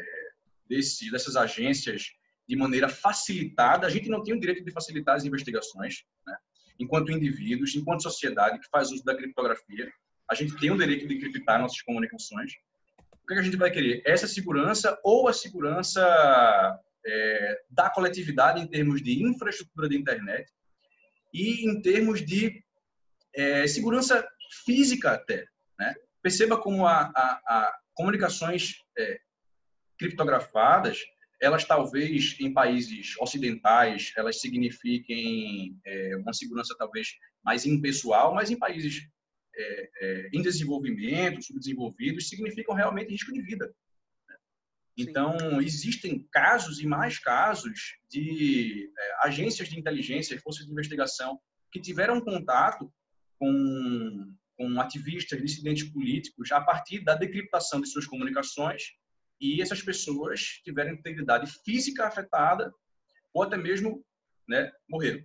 [0.67, 2.11] desse, dessas agências
[2.47, 3.85] de maneira facilitada.
[3.85, 6.35] A gente não tem o direito de facilitar as investigações, né?
[6.79, 9.91] enquanto indivíduos, enquanto sociedade que faz uso da criptografia.
[10.29, 12.53] A gente tem o direito de criptar nossas comunicações.
[13.23, 14.01] O que a gente vai querer?
[14.05, 16.01] Essa segurança ou a segurança
[17.05, 20.49] é, da coletividade em termos de infraestrutura de internet
[21.33, 22.63] e em termos de
[23.35, 24.27] é, segurança
[24.65, 25.45] física até.
[25.79, 25.95] Né?
[26.21, 29.19] Perceba como a, a, a comunicações é,
[29.97, 30.99] criptografadas
[31.39, 37.09] elas talvez em países ocidentais elas signifiquem é, uma segurança talvez
[37.43, 39.07] mais impessoal, mas em países
[39.55, 43.73] é, é, em desenvolvimento, subdesenvolvidos, significam realmente risco de vida.
[44.97, 51.39] Então, existem casos e mais casos de é, agências de inteligência e forças de investigação
[51.71, 52.91] que tiveram contato
[53.37, 58.93] com, com ativistas, dissidentes políticos, a partir da decriptação de suas comunicações
[59.39, 62.73] e essas pessoas tiveram integridade física afetada
[63.31, 64.03] ou até mesmo
[64.47, 65.23] né, morreram.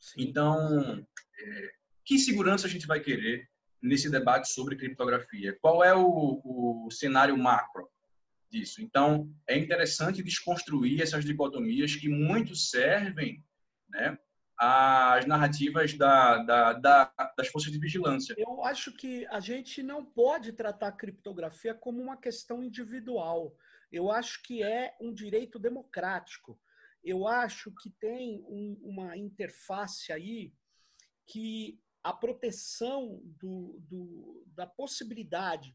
[0.00, 0.22] Sim.
[0.22, 1.06] Então,
[1.38, 1.70] é,
[2.04, 3.48] que segurança a gente vai querer
[3.80, 5.56] nesse debate sobre criptografia?
[5.60, 7.88] Qual é o, o cenário macro
[8.56, 8.82] disso?
[8.82, 13.44] Então, é interessante desconstruir essas dicotomias que muito servem
[13.88, 14.18] né,
[14.58, 18.34] as narrativas da, da, da, das forças de vigilância.
[18.38, 23.54] Eu acho que a gente não pode tratar a criptografia como uma questão individual.
[23.92, 26.58] Eu acho que é um direito democrático.
[27.04, 30.52] Eu acho que tem um, uma interface aí
[31.26, 35.74] que a proteção do, do, da possibilidade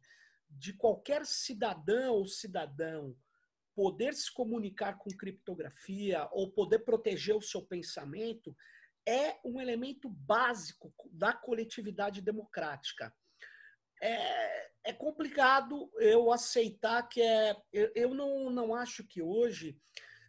[0.51, 3.15] de qualquer cidadão ou cidadão
[3.75, 8.55] poder se comunicar com criptografia ou poder proteger o seu pensamento
[9.07, 13.13] é um elemento básico da coletividade democrática.
[14.01, 17.55] É, é complicado eu aceitar que é.
[17.95, 19.79] Eu não, não acho que hoje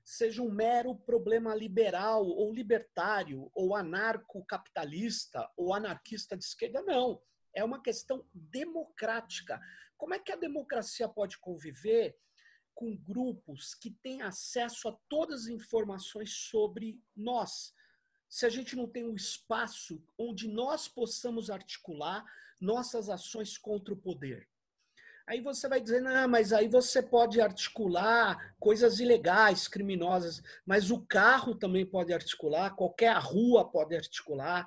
[0.05, 7.23] seja um mero problema liberal ou libertário ou anarcocapitalista ou anarquista de esquerda, não.
[7.55, 9.61] É uma questão democrática.
[10.03, 12.19] Como é que a democracia pode conviver
[12.75, 17.73] com grupos que têm acesso a todas as informações sobre nós.
[18.29, 22.25] Se a gente não tem um espaço onde nós possamos articular
[22.61, 24.49] nossas ações contra o poder.
[25.25, 31.07] Aí você vai dizer, não, mas aí você pode articular coisas ilegais, criminosas, mas o
[31.07, 34.67] carro também pode articular, qualquer rua pode articular.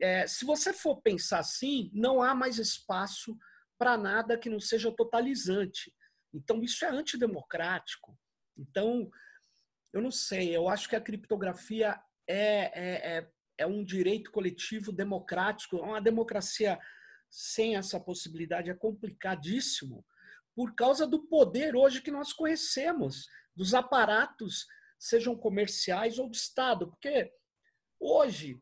[0.00, 3.38] É, se você for pensar assim, não há mais espaço
[3.78, 5.92] para nada que não seja totalizante.
[6.34, 8.18] Então, isso é antidemocrático.
[8.56, 9.08] Então,
[9.92, 14.92] eu não sei, eu acho que a criptografia é, é, é, é um direito coletivo
[14.92, 16.78] democrático, uma democracia
[17.30, 20.04] sem essa possibilidade é complicadíssimo,
[20.54, 24.66] por causa do poder hoje que nós conhecemos, dos aparatos,
[24.98, 26.88] sejam comerciais ou do Estado.
[26.88, 27.32] Porque
[28.00, 28.60] hoje,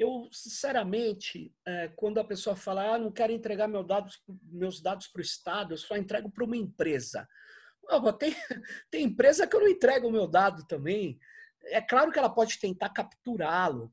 [0.00, 5.06] eu, sinceramente, é, quando a pessoa fala, ah, não quero entregar meu dados, meus dados
[5.06, 7.28] para o Estado, eu só entrego para uma empresa.
[8.18, 8.34] tem,
[8.90, 11.20] tem empresa que eu não entrego o meu dado também.
[11.64, 13.92] É claro que ela pode tentar capturá-lo,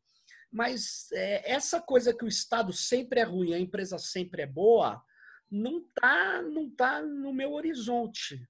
[0.50, 5.04] mas é, essa coisa que o Estado sempre é ruim, a empresa sempre é boa,
[5.52, 8.48] não está não tá no meu horizonte.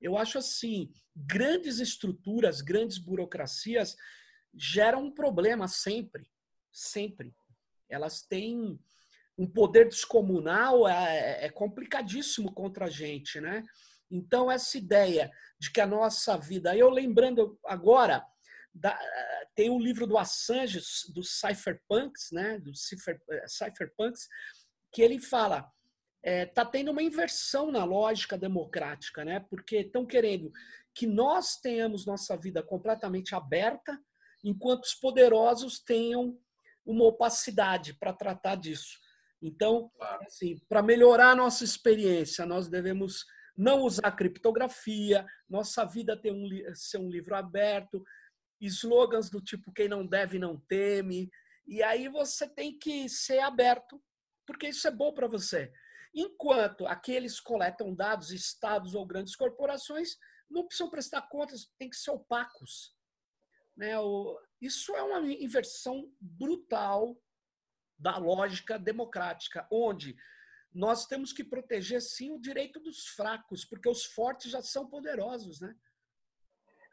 [0.00, 3.94] Eu acho assim, grandes estruturas, grandes burocracias
[4.54, 6.26] geram um problema sempre
[6.72, 7.34] sempre.
[7.88, 8.78] Elas têm
[9.36, 13.64] um poder descomunal, é, é complicadíssimo contra a gente, né?
[14.10, 16.76] Então, essa ideia de que a nossa vida.
[16.76, 18.24] Eu lembrando agora,
[18.74, 18.98] da,
[19.54, 20.80] tem um livro do Assange,
[21.12, 22.58] do Cypherpunks, né?
[22.58, 24.28] Do é, Cypherpunks,
[24.92, 25.70] que ele fala.
[26.20, 29.40] É, tá tendo uma inversão na lógica democrática, né?
[29.48, 30.50] Porque estão querendo
[30.94, 33.96] que nós tenhamos nossa vida completamente aberta,
[34.42, 36.36] enquanto os poderosos tenham
[36.88, 38.98] uma opacidade para tratar disso.
[39.42, 43.24] Então, assim, para melhorar a nossa experiência, nós devemos
[43.56, 48.02] não usar criptografia, nossa vida tem um, ser um livro aberto,
[48.60, 51.30] slogans do tipo quem não deve não teme,
[51.66, 54.02] e aí você tem que ser aberto,
[54.46, 55.70] porque isso é bom para você.
[56.14, 60.16] Enquanto aqueles coletam dados, estados ou grandes corporações,
[60.50, 62.96] não precisam prestar contas, tem que ser opacos.
[63.76, 63.92] Né?
[64.60, 67.20] Isso é uma inversão brutal
[67.98, 70.16] da lógica democrática, onde
[70.72, 75.60] nós temos que proteger sim o direito dos fracos, porque os fortes já são poderosos,
[75.60, 75.74] né?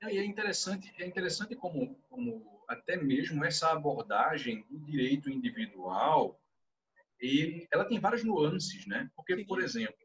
[0.04, 6.40] E é interessante, é interessante como, como até mesmo essa abordagem do direito individual,
[7.20, 9.10] ele, ela tem várias nuances, né?
[9.16, 9.98] Porque, por exemplo,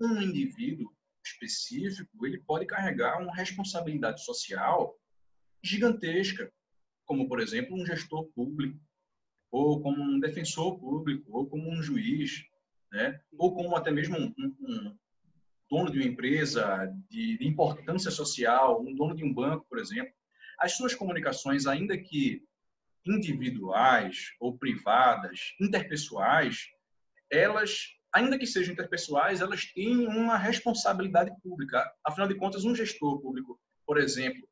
[0.00, 0.94] um indivíduo
[1.24, 4.98] específico, ele pode carregar uma responsabilidade social
[5.62, 6.52] gigantesca,
[7.04, 8.78] como, por exemplo, um gestor público,
[9.50, 12.44] ou como um defensor público, ou como um juiz,
[12.92, 13.20] né?
[13.38, 14.96] ou como até mesmo um, um
[15.70, 20.12] dono de uma empresa de, de importância social, um dono de um banco, por exemplo.
[20.58, 22.42] As suas comunicações, ainda que
[23.06, 26.68] individuais ou privadas, interpessoais,
[27.30, 31.84] elas, ainda que sejam interpessoais, elas têm uma responsabilidade pública.
[32.04, 34.48] Afinal de contas, um gestor público, por exemplo,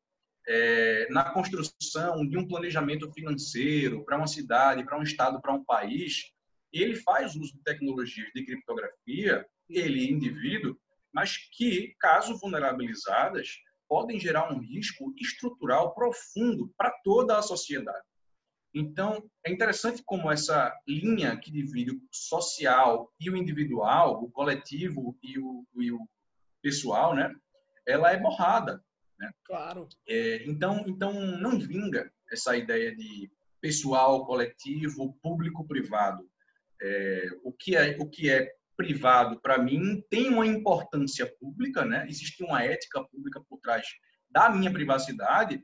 [0.47, 5.63] é, na construção de um planejamento financeiro para uma cidade, para um estado, para um
[5.63, 6.31] país,
[6.71, 10.77] ele faz uso de tecnologias de criptografia, ele, indivíduo,
[11.13, 13.47] mas que, caso vulnerabilizadas,
[13.87, 18.03] podem gerar um risco estrutural profundo para toda a sociedade.
[18.73, 25.15] Então, é interessante como essa linha que divide o social e o individual, o coletivo
[25.21, 25.99] e o, e o
[26.59, 27.31] pessoal, né?
[27.85, 28.83] Ela é borrada.
[29.19, 29.31] Né?
[29.45, 29.87] Claro.
[30.07, 36.29] É, então, então, não vinga essa ideia de pessoal, coletivo, público-privado.
[36.81, 42.05] É, o que é o que é privado para mim tem uma importância pública, né?
[42.09, 43.87] Existe uma ética pública por trás
[44.29, 45.63] da minha privacidade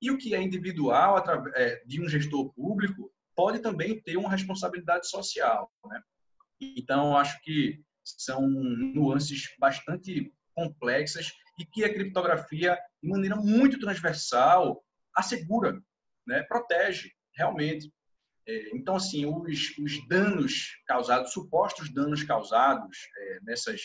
[0.00, 1.22] e o que é individual
[1.54, 6.02] é, de um gestor público pode também ter uma responsabilidade social, né?
[6.60, 14.84] Então acho que são nuances bastante complexas e que a criptografia, de maneira muito transversal,
[15.14, 15.80] assegura,
[16.26, 16.42] né?
[16.42, 17.92] protege realmente.
[18.46, 23.80] É, então, assim, os, os, danos causados, supostos danos causados é, nessas,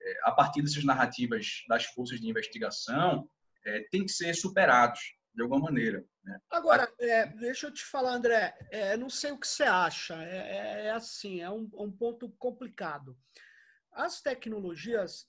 [0.00, 3.28] é, a partir dessas narrativas das forças de investigação,
[3.64, 5.00] é, têm que ser superados
[5.34, 6.04] de alguma maneira.
[6.24, 6.38] Né?
[6.50, 10.86] Agora, é, deixa eu te falar, André, é, não sei o que você acha, é,
[10.86, 13.16] é assim, é um, um ponto complicado.
[13.92, 15.26] As tecnologias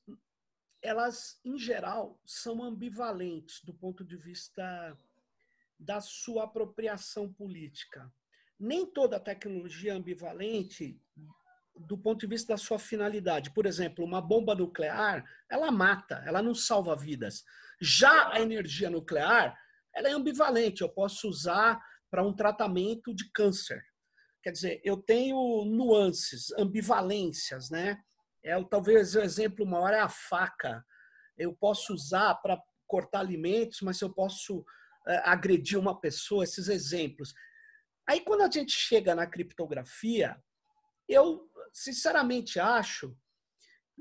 [0.84, 4.98] elas, em geral, são ambivalentes do ponto de vista
[5.80, 8.12] da sua apropriação política.
[8.60, 11.00] Nem toda tecnologia é ambivalente
[11.76, 13.52] do ponto de vista da sua finalidade.
[13.52, 17.44] Por exemplo, uma bomba nuclear, ela mata, ela não salva vidas.
[17.82, 19.58] Já a energia nuclear,
[19.96, 20.82] ela é ambivalente.
[20.82, 21.82] Eu posso usar
[22.12, 23.84] para um tratamento de câncer.
[24.44, 28.04] Quer dizer, eu tenho nuances, ambivalências, né?
[28.44, 30.86] É, talvez o exemplo maior é a faca.
[31.38, 34.66] Eu posso usar para cortar alimentos, mas eu posso
[35.08, 37.34] é, agredir uma pessoa, esses exemplos.
[38.08, 40.42] Aí, quando a gente chega na criptografia,
[41.08, 43.18] eu sinceramente acho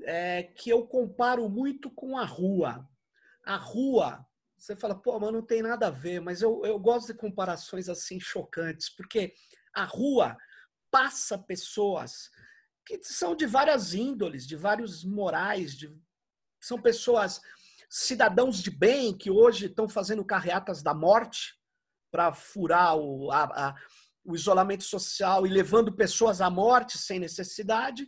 [0.03, 2.87] é, que eu comparo muito com a rua.
[3.45, 4.25] A rua,
[4.57, 7.87] você fala, pô, mas não tem nada a ver, mas eu, eu gosto de comparações
[7.89, 9.33] assim chocantes, porque
[9.73, 10.37] a rua
[10.91, 12.29] passa pessoas
[12.85, 15.93] que são de várias índoles, de vários morais, de,
[16.61, 17.41] são pessoas,
[17.89, 21.55] cidadãos de bem, que hoje estão fazendo carreatas da morte
[22.11, 23.75] para furar o, a, a,
[24.25, 28.07] o isolamento social e levando pessoas à morte sem necessidade,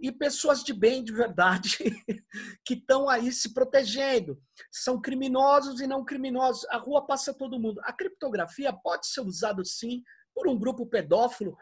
[0.00, 1.78] e pessoas de bem de verdade
[2.64, 4.40] que estão aí se protegendo.
[4.70, 6.66] São criminosos e não criminosos.
[6.70, 7.80] A rua passa todo mundo.
[7.84, 10.02] A criptografia pode ser usada sim
[10.34, 11.56] por um grupo pedófilo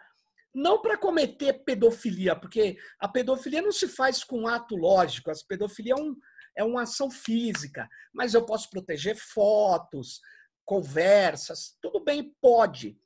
[0.54, 5.94] não para cometer pedofilia, porque a pedofilia não se faz com ato lógico, a pedofilia
[5.96, 6.16] é, um,
[6.56, 10.20] é uma ação física, mas eu posso proteger fotos,
[10.64, 12.98] conversas, tudo bem, pode.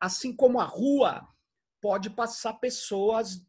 [0.00, 1.26] Assim como a rua
[1.80, 3.40] pode passar pessoas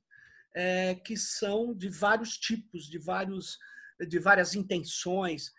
[0.53, 3.57] é, que são de vários tipos, de, vários,
[4.07, 5.53] de várias intenções.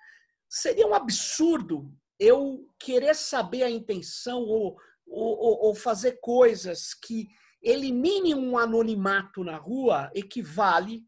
[0.48, 4.76] Seria um absurdo eu querer saber a intenção ou,
[5.06, 7.28] ou, ou fazer coisas que
[7.62, 11.04] elimine um anonimato na rua equivale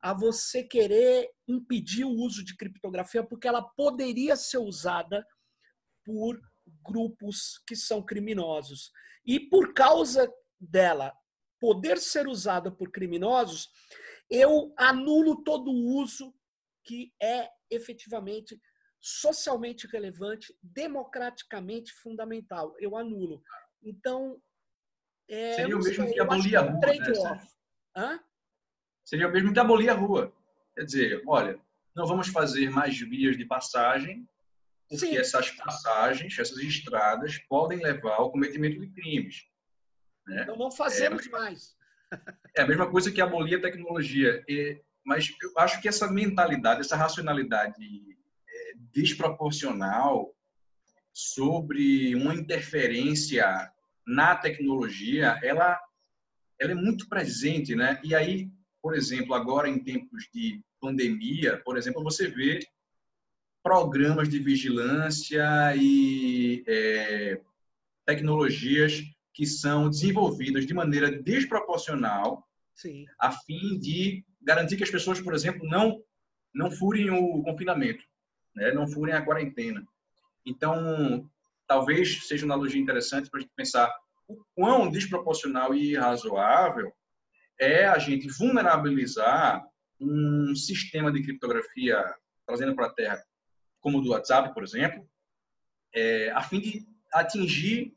[0.00, 5.24] a você querer impedir o uso de criptografia porque ela poderia ser usada
[6.04, 6.40] por
[6.84, 8.90] grupos que são criminosos.
[9.24, 11.12] E por causa dela
[11.60, 13.68] poder ser usada por criminosos,
[14.28, 16.34] eu anulo todo o uso
[16.84, 18.60] que é efetivamente
[19.00, 22.74] socialmente relevante, democraticamente fundamental.
[22.78, 23.42] Eu anulo.
[23.82, 24.40] Então,
[25.32, 27.40] é, Seria o mesmo que abolir a rua.
[27.96, 28.20] Né?
[29.02, 30.30] Seria o mesmo que abolir a rua.
[30.74, 31.58] Quer dizer, olha,
[31.96, 34.28] não vamos fazer mais vias de passagem,
[34.90, 35.16] porque Sim.
[35.16, 39.46] essas passagens, essas estradas, podem levar ao cometimento de crimes.
[40.26, 40.42] Né?
[40.42, 41.76] Então não fazemos é, mais.
[42.54, 44.44] É a mesma coisa que abolir a tecnologia.
[44.46, 50.34] E, mas eu acho que essa mentalidade, essa racionalidade é, desproporcional
[51.10, 53.72] sobre uma interferência
[54.06, 55.80] na tecnologia, ela,
[56.58, 58.00] ela é muito presente, né?
[58.02, 58.50] E aí
[58.82, 62.58] por exemplo, agora em tempos de pandemia, por exemplo, você vê
[63.62, 65.44] programas de vigilância
[65.76, 67.40] e é,
[68.04, 69.00] tecnologias
[69.32, 72.44] que são desenvolvidas de maneira desproporcional,
[72.74, 73.06] Sim.
[73.20, 76.02] a fim de garantir que as pessoas, por exemplo, não
[76.54, 78.04] não furem o confinamento,
[78.54, 78.72] né?
[78.72, 79.82] não furem a quarentena.
[80.44, 81.26] Então,
[81.66, 83.92] talvez seja uma analogia interessante para a gente pensar
[84.28, 86.92] o quão desproporcional e irrazoável
[87.58, 89.64] é a gente vulnerabilizar
[90.00, 92.02] um sistema de criptografia
[92.46, 93.22] trazendo para a Terra,
[93.80, 95.08] como o do WhatsApp, por exemplo,
[95.94, 97.94] é, a fim de atingir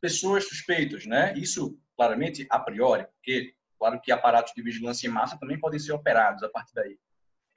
[0.00, 1.34] pessoas suspeitas, né?
[1.36, 5.92] Isso, claramente, a priori, porque, claro que aparatos de vigilância em massa também podem ser
[5.92, 6.98] operados a partir daí.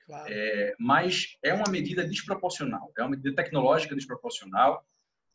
[0.06, 0.26] Claro.
[0.28, 4.84] É, mas é uma medida desproporcional, é uma medida tecnológica desproporcional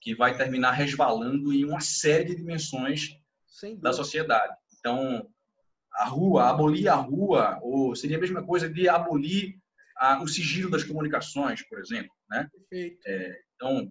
[0.05, 3.18] que vai terminar resvalando em uma série de dimensões
[3.78, 4.55] da sociedade.
[4.78, 5.26] Então,
[5.94, 9.59] a rua, abolir a rua, ou seria a mesma coisa de abolir
[9.96, 12.50] a, o sigilo das comunicações, por exemplo, né?
[12.52, 13.00] Perfeito.
[13.07, 13.90] É, então,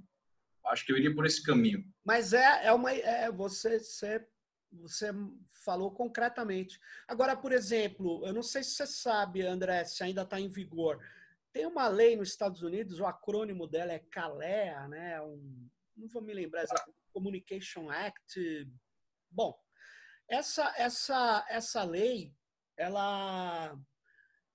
[0.68, 1.84] acho que eu iria por esse caminho.
[2.06, 2.92] Mas é, é uma.
[2.92, 4.24] É, você, você,
[4.72, 5.12] você
[5.66, 6.80] falou concretamente.
[7.08, 11.00] Agora, por exemplo, eu não sei se você sabe, André, se ainda está em vigor.
[11.52, 15.20] Tem uma lei nos Estados Unidos, o acrônimo dela é CALEA, né?
[15.22, 18.68] Um, não vou me lembrar exatamente, Communication Act.
[19.30, 19.58] Bom,
[20.28, 22.34] essa, essa, essa lei,
[22.78, 23.78] ela,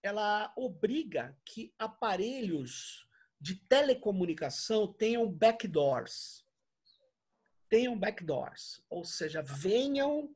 [0.03, 3.07] ela obriga que aparelhos
[3.41, 6.45] de telecomunicação tenham backdoors.
[7.69, 10.35] Tenham backdoors, ou seja, venham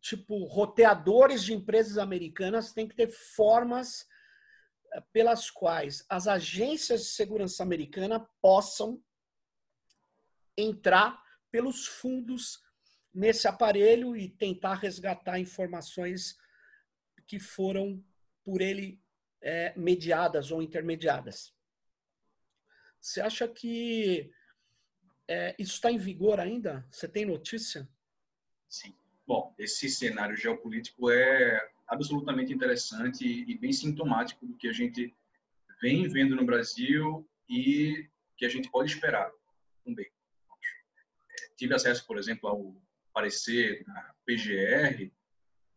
[0.00, 4.06] tipo roteadores de empresas americanas têm que ter formas
[4.92, 9.02] eh, pelas quais as agências de segurança americana possam
[10.56, 12.62] entrar pelos fundos
[13.14, 16.36] nesse aparelho e tentar resgatar informações
[17.26, 18.02] que foram
[18.44, 19.00] por ele
[19.40, 21.54] é, mediadas ou intermediadas.
[23.00, 24.30] Você acha que
[25.28, 26.86] é, isso está em vigor ainda?
[26.90, 27.88] Você tem notícia?
[28.68, 28.94] Sim.
[29.26, 35.14] Bom, esse cenário geopolítico é absolutamente interessante e bem sintomático do que a gente
[35.80, 39.30] vem vendo no Brasil e que a gente pode esperar
[39.84, 40.10] também.
[41.62, 42.74] Tive acesso, por exemplo, ao
[43.14, 45.12] parecer da PGR,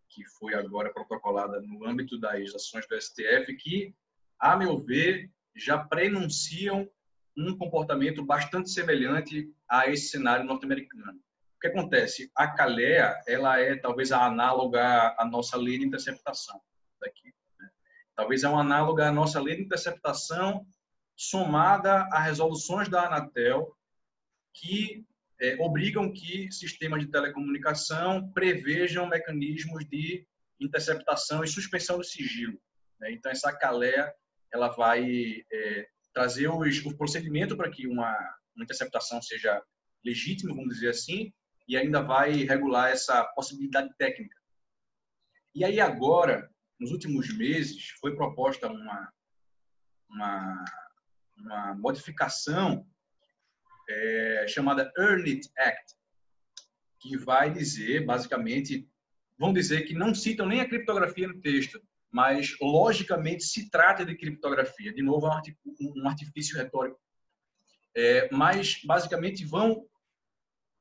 [0.09, 3.93] que foi agora protocolada no âmbito das ações do STF, que,
[4.39, 6.89] a meu ver, já prenunciam
[7.37, 11.19] um comportamento bastante semelhante a esse cenário norte-americano.
[11.55, 12.31] O que acontece?
[12.35, 16.59] A CALEA, ela é talvez a análoga à nossa lei de interceptação
[16.99, 17.31] daqui.
[17.59, 17.69] Né?
[18.15, 20.65] Talvez é uma análoga à nossa lei de interceptação
[21.15, 23.77] somada a resoluções da Anatel
[24.51, 25.05] que
[25.41, 30.25] é, obrigam que sistemas de telecomunicação prevejam mecanismos de
[30.59, 32.59] interceptação e suspensão do sigilo.
[32.99, 33.11] Né?
[33.11, 34.13] Então, essa CALEA
[34.53, 38.11] ela vai é, trazer os, o procedimento para que uma,
[38.55, 39.61] uma interceptação seja
[40.03, 41.33] legítima, vamos dizer assim,
[41.67, 44.37] e ainda vai regular essa possibilidade técnica.
[45.53, 49.11] E aí agora, nos últimos meses, foi proposta uma,
[50.09, 50.65] uma,
[51.37, 52.85] uma modificação
[53.89, 55.93] é, chamada Earn It Act,
[56.99, 58.89] que vai dizer, basicamente,
[59.37, 61.79] vão dizer que não citam nem a criptografia no texto,
[62.11, 64.93] mas logicamente se trata de criptografia.
[64.93, 65.41] De novo, é
[65.79, 66.99] um artifício retórico.
[67.95, 69.85] É, mas basicamente vão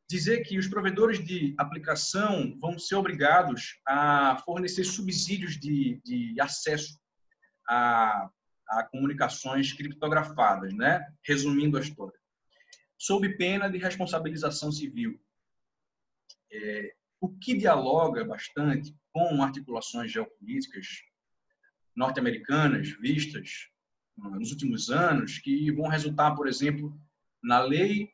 [0.09, 6.99] dizer que os provedores de aplicação vão ser obrigados a fornecer subsídios de, de acesso
[7.69, 8.29] a,
[8.69, 11.05] a comunicações criptografadas, né?
[11.27, 12.19] Resumindo a história,
[12.99, 15.20] sob pena de responsabilização civil.
[16.53, 20.86] É, o que dialoga bastante com articulações geopolíticas
[21.97, 23.68] norte-americanas vistas
[24.16, 26.97] nos últimos anos, que vão resultar, por exemplo,
[27.42, 28.11] na lei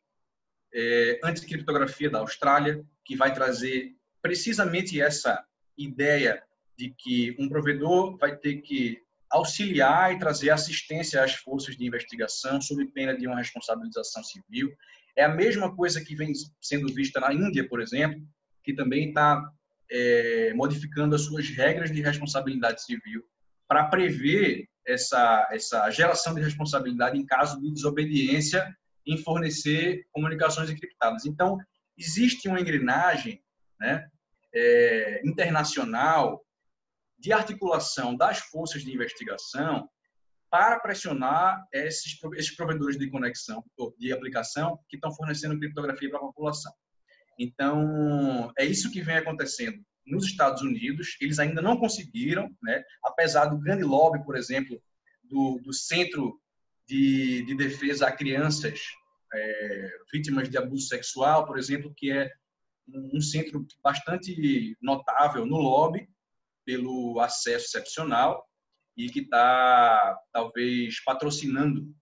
[0.72, 5.44] é, anticriptografia da Austrália, que vai trazer precisamente essa
[5.76, 6.42] ideia
[6.76, 12.60] de que um provedor vai ter que auxiliar e trazer assistência às forças de investigação
[12.60, 14.70] sob pena de uma responsabilização civil.
[15.16, 18.20] É a mesma coisa que vem sendo vista na Índia, por exemplo,
[18.64, 19.42] que também está
[19.90, 23.22] é, modificando as suas regras de responsabilidade civil
[23.68, 28.74] para prever essa, essa geração de responsabilidade em caso de desobediência
[29.06, 31.24] em fornecer comunicações encriptadas.
[31.24, 31.58] Então,
[31.96, 33.40] existe uma engrenagem
[33.78, 34.08] né,
[34.54, 36.44] é, internacional
[37.20, 39.88] de articulação das forças de investigação
[40.50, 43.64] para pressionar esses, esses provedores de conexão,
[43.98, 46.72] de aplicação, que estão fornecendo criptografia para a população.
[47.38, 52.82] Então, é isso que vem acontecendo nos Estados Unidos, eles ainda não conseguiram, né?
[53.04, 54.82] apesar do grande lobby, por exemplo,
[55.22, 56.40] do, do Centro
[56.88, 58.80] de, de Defesa a Crianças
[59.32, 62.28] é, Vítimas de Abuso Sexual, por exemplo, que é
[62.88, 66.08] um centro bastante notável no lobby
[66.70, 68.46] pelo acesso excepcional
[68.96, 71.92] e que está, talvez, patrocinando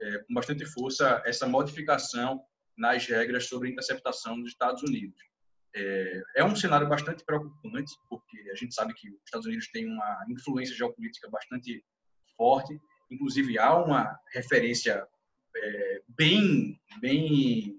[0.00, 2.42] é, com bastante força essa modificação
[2.74, 5.20] nas regras sobre interceptação dos Estados Unidos.
[5.76, 9.86] É, é, um cenário bastante preocupante, porque a gente sabe que os Estados Unidos têm
[9.86, 11.84] uma influência geopolítica bastante
[12.34, 15.06] forte, inclusive há uma referência
[15.54, 17.78] é, bem, bem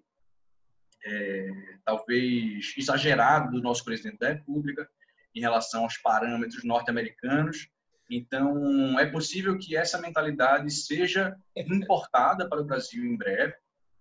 [1.05, 1.49] é,
[1.83, 4.87] talvez exagerada do nosso presidente da República
[5.36, 7.67] em relação aos parâmetros norte-americanos.
[8.09, 13.53] Então, é possível que essa mentalidade seja importada para o Brasil em breve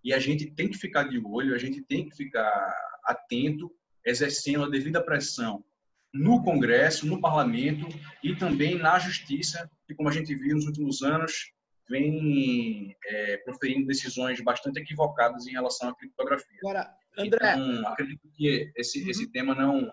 [0.03, 2.73] e a gente tem que ficar de olho, a gente tem que ficar
[3.05, 3.73] atento,
[4.05, 5.65] exercendo a devida pressão
[6.13, 7.89] no Congresso, no Parlamento
[8.23, 11.53] e também na Justiça, que, como a gente viu nos últimos anos,
[11.89, 16.59] vem é, proferindo decisões bastante equivocadas em relação à criptografia.
[16.61, 17.55] Agora, André...
[17.55, 19.11] Então, acredito que esse, uhum.
[19.11, 19.93] esse tema não,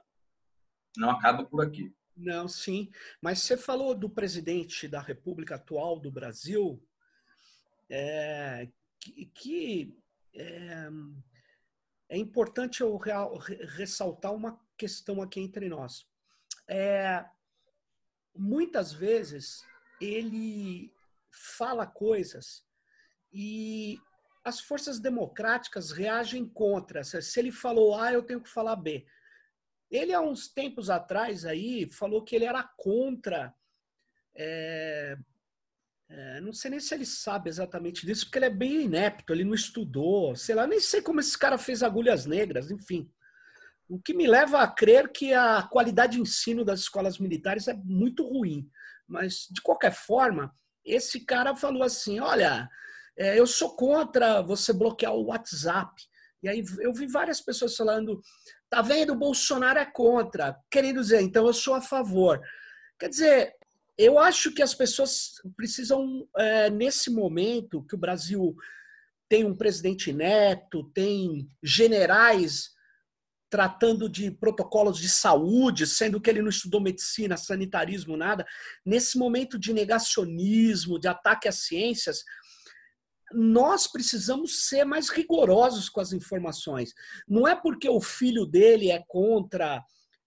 [0.98, 1.94] não acaba por aqui.
[2.16, 2.92] Não, sim.
[3.22, 6.82] Mas você falou do presidente da República atual do Brasil,
[7.90, 8.70] é,
[9.00, 9.98] que, que
[10.34, 10.90] é,
[12.10, 13.38] é, importante eu real,
[13.76, 16.06] ressaltar uma questão aqui entre nós.
[16.68, 17.26] É,
[18.36, 19.66] muitas vezes
[20.00, 20.94] ele
[21.32, 22.66] fala coisas
[23.32, 24.00] e
[24.44, 27.04] as forças democráticas reagem contra.
[27.04, 29.06] Se ele falou A, eu tenho que falar B.
[29.92, 33.54] Ele, há uns tempos atrás, aí, falou que ele era contra.
[34.34, 35.18] É,
[36.10, 39.44] é, não sei nem se ele sabe exatamente disso, porque ele é bem inepto, ele
[39.44, 43.12] não estudou, sei lá, nem sei como esse cara fez agulhas negras, enfim.
[43.88, 47.74] O que me leva a crer que a qualidade de ensino das escolas militares é
[47.74, 48.70] muito ruim.
[49.06, 52.70] Mas, de qualquer forma, esse cara falou assim: olha,
[53.18, 55.92] é, eu sou contra você bloquear o WhatsApp.
[56.42, 58.22] E aí eu vi várias pessoas falando:
[58.72, 59.12] Tá vendo?
[59.12, 60.58] O Bolsonaro é contra.
[60.72, 62.42] Querendo dizer, então eu sou a favor.
[62.98, 63.54] Quer dizer,
[63.98, 68.56] eu acho que as pessoas precisam, é, nesse momento que o Brasil
[69.28, 72.72] tem um presidente neto, tem generais
[73.50, 78.48] tratando de protocolos de saúde, sendo que ele não estudou medicina, sanitarismo, nada.
[78.86, 82.24] Nesse momento de negacionismo, de ataque às ciências,
[83.34, 86.94] nós precisamos ser mais rigorosos com as informações.
[87.28, 89.84] Não é porque o filho dele é contra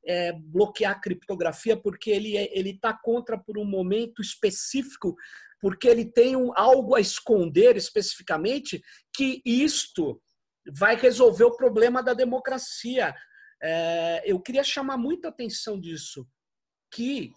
[0.07, 5.17] é, bloquear a criptografia, porque ele é, ele está contra por um momento específico,
[5.61, 8.83] porque ele tem um, algo a esconder especificamente,
[9.15, 10.21] que isto
[10.77, 13.15] vai resolver o problema da democracia.
[13.63, 16.27] É, eu queria chamar muita atenção disso,
[16.91, 17.33] que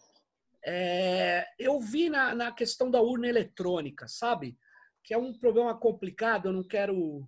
[0.66, 4.58] é, eu vi na, na questão da urna eletrônica, sabe?
[5.08, 7.26] Que é um problema complicado, eu não quero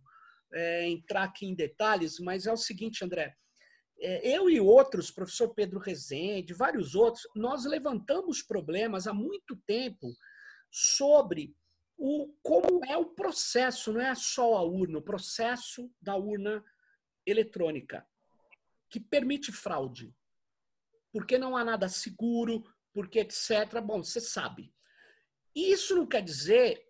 [0.51, 3.33] é, entrar aqui em detalhes, mas é o seguinte, André.
[4.01, 10.13] É, eu e outros, professor Pedro Rezende, vários outros, nós levantamos problemas há muito tempo
[10.69, 11.55] sobre
[11.97, 16.61] o, como é o processo, não é só a urna, o processo da urna
[17.25, 18.05] eletrônica,
[18.89, 20.13] que permite fraude.
[21.13, 22.61] Porque não há nada seguro,
[22.93, 23.79] porque etc.
[23.81, 24.73] Bom, você sabe.
[25.55, 26.88] Isso não quer dizer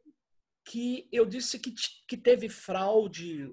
[0.70, 1.74] que eu disse que,
[2.08, 3.52] que teve fraude.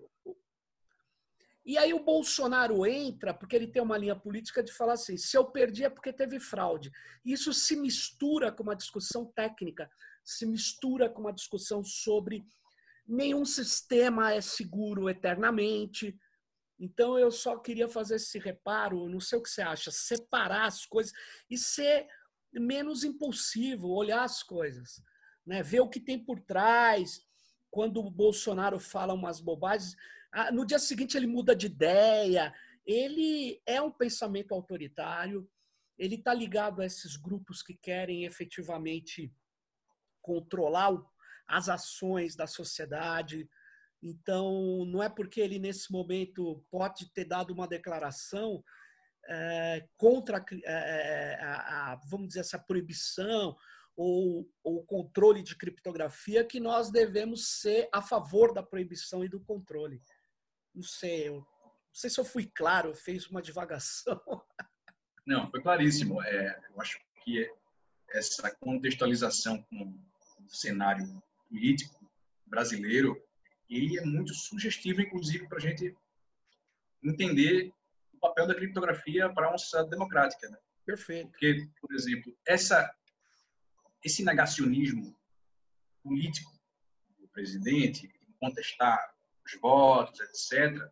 [1.64, 5.34] E aí o Bolsonaro entra, porque ele tem uma linha política de falar assim: se
[5.34, 6.92] eu perdi é porque teve fraude.
[7.24, 9.90] Isso se mistura com uma discussão técnica,
[10.22, 12.44] se mistura com uma discussão sobre
[13.08, 16.14] nenhum sistema é seguro eternamente.
[16.78, 20.84] Então eu só queria fazer esse reparo, não sei o que você acha, separar as
[20.84, 21.14] coisas
[21.48, 22.06] e ser
[22.52, 25.02] menos impulsivo, olhar as coisas
[25.47, 25.62] né?
[25.62, 27.24] ver o que tem por trás.
[27.70, 29.97] Quando o Bolsonaro fala umas bobagens,
[30.53, 32.53] no dia seguinte ele muda de ideia.
[32.84, 35.49] Ele é um pensamento autoritário,
[35.99, 39.32] ele está ligado a esses grupos que querem efetivamente
[40.20, 40.92] controlar
[41.47, 43.49] as ações da sociedade.
[44.03, 48.62] Então, não é porque ele, nesse momento, pode ter dado uma declaração
[49.28, 53.57] é, contra é, a, a, vamos dizer, essa proibição
[53.97, 59.40] ou, ou controle de criptografia que nós devemos ser a favor da proibição e do
[59.40, 60.03] controle.
[60.74, 64.20] Não sei, eu, não sei se eu fui claro, eu fiz uma divagação.
[65.26, 66.22] Não, foi claríssimo.
[66.22, 67.51] É, eu acho que
[68.11, 69.99] essa contextualização com
[70.40, 72.09] o cenário político
[72.47, 73.20] brasileiro,
[73.68, 75.97] ele é muito sugestivo, inclusive, para a gente
[77.03, 77.72] entender
[78.12, 80.49] o papel da criptografia para uma sociedade democrática.
[80.49, 80.59] Né?
[80.84, 81.30] Perfeito.
[81.30, 82.88] Porque, por exemplo, essa,
[84.05, 85.16] esse negacionismo
[86.03, 86.53] político
[87.18, 90.90] do presidente, contestar os votos, etc.,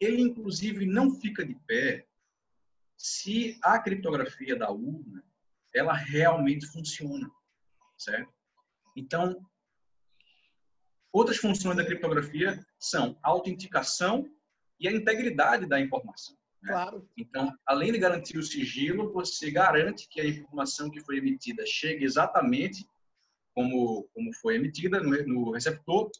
[0.00, 2.06] ele, inclusive, não fica de pé
[2.96, 5.24] se a criptografia da urna
[5.74, 7.28] ela realmente funciona,
[7.96, 8.32] certo?
[8.96, 9.44] Então,
[11.12, 14.24] outras funções da criptografia são a autenticação
[14.78, 16.37] e a integridade da informação.
[16.62, 16.72] Né?
[16.72, 17.08] Claro.
[17.16, 22.04] Então, além de garantir o sigilo, você garante que a informação que foi emitida chegue
[22.04, 22.86] exatamente
[23.54, 26.10] como, como foi emitida no, no receptor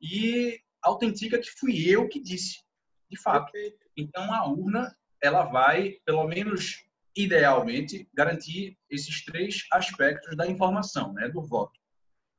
[0.00, 2.62] e autentica que fui eu que disse,
[3.10, 3.50] de fato.
[3.52, 3.86] Perfeito.
[3.96, 6.84] Então, a urna ela vai, pelo menos
[7.16, 11.80] idealmente, garantir esses três aspectos da informação, né, do voto.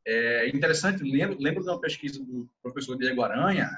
[0.06, 3.70] É interessante, lembro, lembro de uma pesquisa do professor Diego Aranha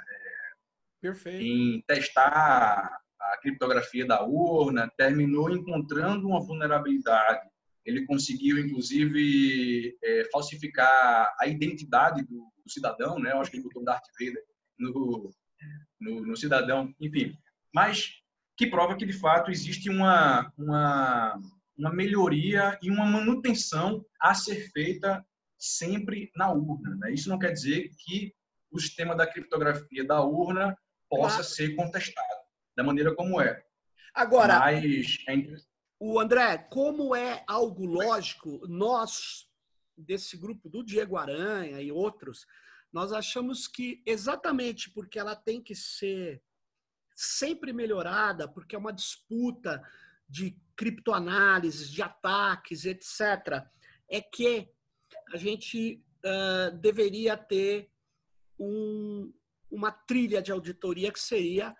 [1.03, 7.47] é, em testar a criptografia da urna, terminou encontrando uma vulnerabilidade.
[7.86, 13.32] Ele conseguiu, inclusive, é, falsificar a identidade do, do, cidadão, né?
[13.32, 14.43] Eu acho que ele botou Darth Vader
[14.78, 15.32] no,
[15.99, 17.36] no, no cidadão, enfim.
[17.74, 18.11] Mas
[18.57, 21.39] que prova que, de fato, existe uma, uma,
[21.78, 25.26] uma melhoria e uma manutenção a ser feita
[25.57, 26.95] sempre na urna.
[26.97, 27.13] Né?
[27.13, 28.34] Isso não quer dizer que
[28.72, 30.78] o sistema da criptografia da urna
[31.09, 31.43] possa claro.
[31.43, 32.38] ser contestado
[32.80, 33.61] da maneira como é.
[34.13, 35.34] Agora, Mas é
[35.99, 39.45] o André, como é algo lógico, nós
[39.97, 42.45] desse grupo do Diego Aranha e outros,
[42.89, 46.41] nós achamos que exatamente porque ela tem que ser
[47.13, 49.84] sempre melhorada, porque é uma disputa
[50.27, 53.61] de criptoanálises, de ataques, etc.,
[54.09, 54.69] é que
[55.34, 57.91] a gente uh, deveria ter
[58.57, 59.34] um,
[59.69, 61.75] uma trilha de auditoria que seria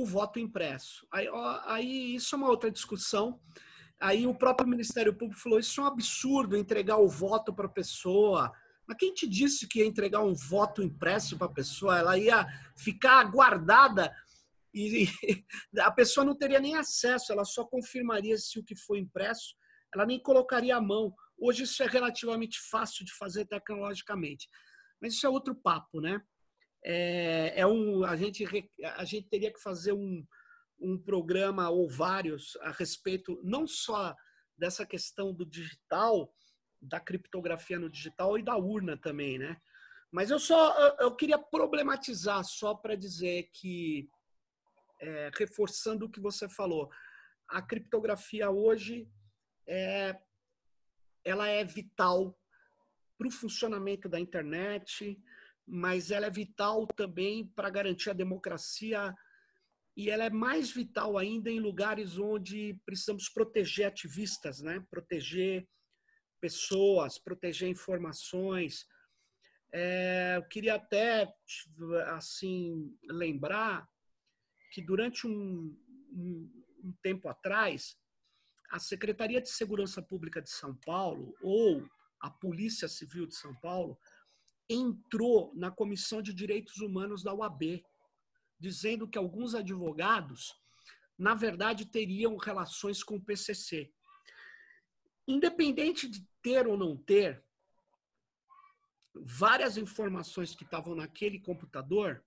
[0.00, 1.06] o voto impresso.
[1.12, 3.40] Aí, ó, aí isso é uma outra discussão.
[4.00, 7.70] Aí o próprio Ministério Público falou: isso é um absurdo entregar o voto para a
[7.70, 8.52] pessoa.
[8.86, 11.98] Mas quem te disse que ia entregar um voto impresso para a pessoa?
[11.98, 12.46] Ela ia
[12.76, 14.14] ficar guardada
[14.72, 15.08] e,
[15.80, 19.54] a pessoa não teria nem acesso, ela só confirmaria se o que foi impresso,
[19.92, 21.12] ela nem colocaria a mão.
[21.36, 24.48] Hoje isso é relativamente fácil de fazer tecnologicamente,
[25.00, 26.20] mas isso é outro papo, né?
[26.84, 28.44] É, é um, a gente
[28.96, 30.24] a gente teria que fazer um,
[30.78, 34.14] um programa ou vários a respeito não só
[34.56, 36.32] dessa questão do digital,
[36.80, 39.60] da criptografia no digital e da urna também, né?
[40.10, 44.08] Mas eu só eu queria problematizar só para dizer que
[45.00, 46.90] é, reforçando o que você falou,
[47.48, 49.08] a criptografia hoje
[49.66, 50.18] é,
[51.24, 52.38] ela é vital
[53.16, 55.20] para o funcionamento da internet,
[55.68, 59.14] mas ela é vital também para garantir a democracia
[59.96, 64.84] e ela é mais vital ainda em lugares onde precisamos proteger ativistas, né?
[64.88, 65.68] Proteger
[66.40, 68.86] pessoas, proteger informações.
[69.72, 71.28] É, eu queria até
[72.14, 73.88] assim lembrar
[74.72, 75.76] que durante um,
[76.12, 77.96] um, um tempo atrás,
[78.70, 81.84] a Secretaria de Segurança Pública de São Paulo ou
[82.20, 83.98] a Polícia Civil de São Paulo
[84.68, 87.84] entrou na Comissão de Direitos Humanos da UAB,
[88.58, 90.54] dizendo que alguns advogados,
[91.16, 93.90] na verdade, teriam relações com o PCC.
[95.26, 97.44] Independente de ter ou não ter,
[99.14, 102.24] várias informações que estavam naquele computador,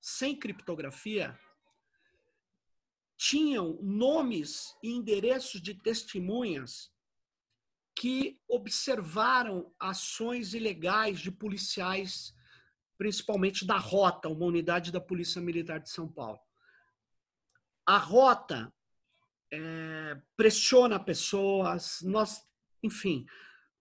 [0.00, 1.38] sem criptografia,
[3.16, 6.92] tinham nomes e endereços de testemunhas
[7.98, 12.32] que observaram ações ilegais de policiais,
[12.96, 16.38] principalmente da Rota, uma unidade da Polícia Militar de São Paulo.
[17.84, 18.72] A Rota
[19.52, 22.40] é, pressiona pessoas, nós,
[22.84, 23.26] enfim.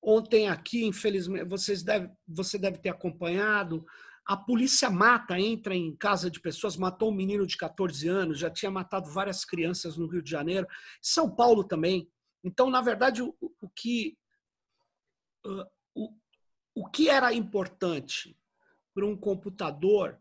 [0.01, 3.86] Ontem aqui, infelizmente, vocês deve, você deve ter acompanhado,
[4.26, 8.49] a polícia mata, entra em casa de pessoas, matou um menino de 14 anos, já
[8.49, 10.68] tinha matado várias crianças no Rio de Janeiro,
[10.99, 12.09] São Paulo também.
[12.43, 14.17] Então, na verdade, o, o que
[15.45, 15.65] uh,
[15.95, 16.13] o,
[16.75, 18.38] o que era importante
[18.93, 20.19] para um computador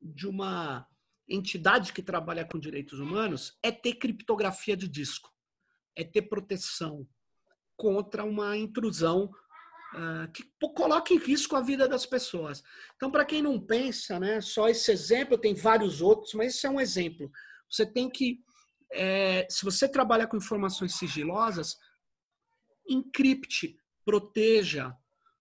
[0.00, 0.86] de uma
[1.28, 5.32] entidade que trabalha com direitos humanos é ter criptografia de disco,
[5.94, 7.06] é ter proteção
[7.76, 9.24] contra uma intrusão
[9.94, 10.44] uh, que
[10.74, 12.62] coloca em risco a vida das pessoas.
[12.94, 16.70] Então, para quem não pensa, né, só esse exemplo, tem vários outros, mas esse é
[16.70, 17.30] um exemplo.
[17.70, 18.40] Você tem que,
[18.92, 21.76] é, se você trabalha com informações sigilosas,
[22.88, 24.96] encripte, proteja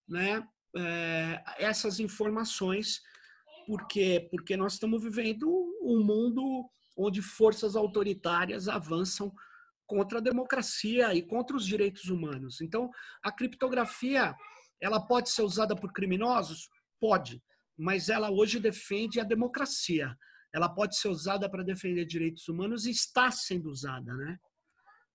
[0.08, 3.02] né, é, essas informações,
[3.68, 5.48] porque porque nós estamos vivendo
[5.82, 9.34] um mundo onde forças autoritárias avançam
[9.86, 12.62] contra a democracia e contra os direitos humanos.
[12.62, 12.90] Então,
[13.22, 14.36] a criptografia,
[14.82, 16.70] ela pode ser usada por criminosos?
[17.00, 17.44] Pode,
[17.78, 20.18] mas ela hoje defende a democracia.
[20.56, 24.40] Ela pode ser usada para defender direitos humanos e está sendo usada, né?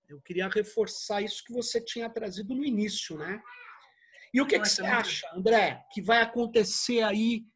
[0.06, 3.42] Eu queria reforçar isso que você tinha trazido no início, né?
[4.34, 7.46] E o que, que você acha, André, que vai acontecer aí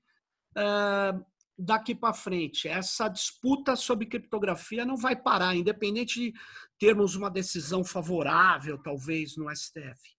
[0.57, 1.22] uh,
[1.59, 2.68] daqui para frente?
[2.68, 6.41] Essa disputa sobre criptografia não vai parar, independente de
[6.78, 10.16] termos uma decisão favorável, talvez, no STF.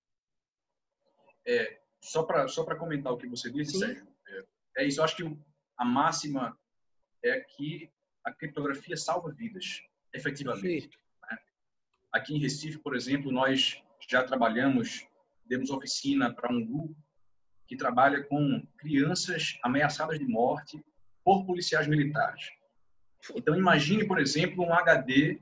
[1.47, 3.79] É, só para só comentar o que você disse, Sim.
[3.79, 4.99] Sérgio, é, é, isso.
[4.99, 5.23] Eu acho que
[5.79, 6.55] a máxima
[7.23, 7.89] é que
[8.23, 9.81] a criptografia salva vidas,
[10.13, 10.97] efetivamente.
[11.29, 11.37] Né?
[12.11, 15.07] Aqui em Recife, por exemplo, nós já trabalhamos
[15.47, 16.95] demos oficina para um grupo
[17.67, 20.83] que trabalha com crianças ameaçadas de morte
[21.23, 22.49] por policiais militares.
[23.35, 25.39] Então, imagine, por exemplo, um HD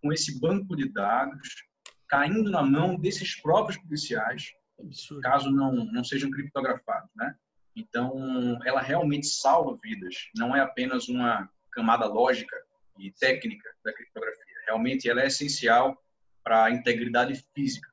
[0.00, 1.64] com esse banco de dados
[2.08, 5.22] caindo na mão desses próprios policiais, Absurdo.
[5.22, 7.36] caso não, não sejam criptografados, né?
[7.76, 12.56] Então, ela realmente salva vidas, não é apenas uma camada lógica
[12.98, 14.44] e técnica da criptografia.
[14.66, 16.00] Realmente, ela é essencial
[16.42, 17.88] para a integridade física.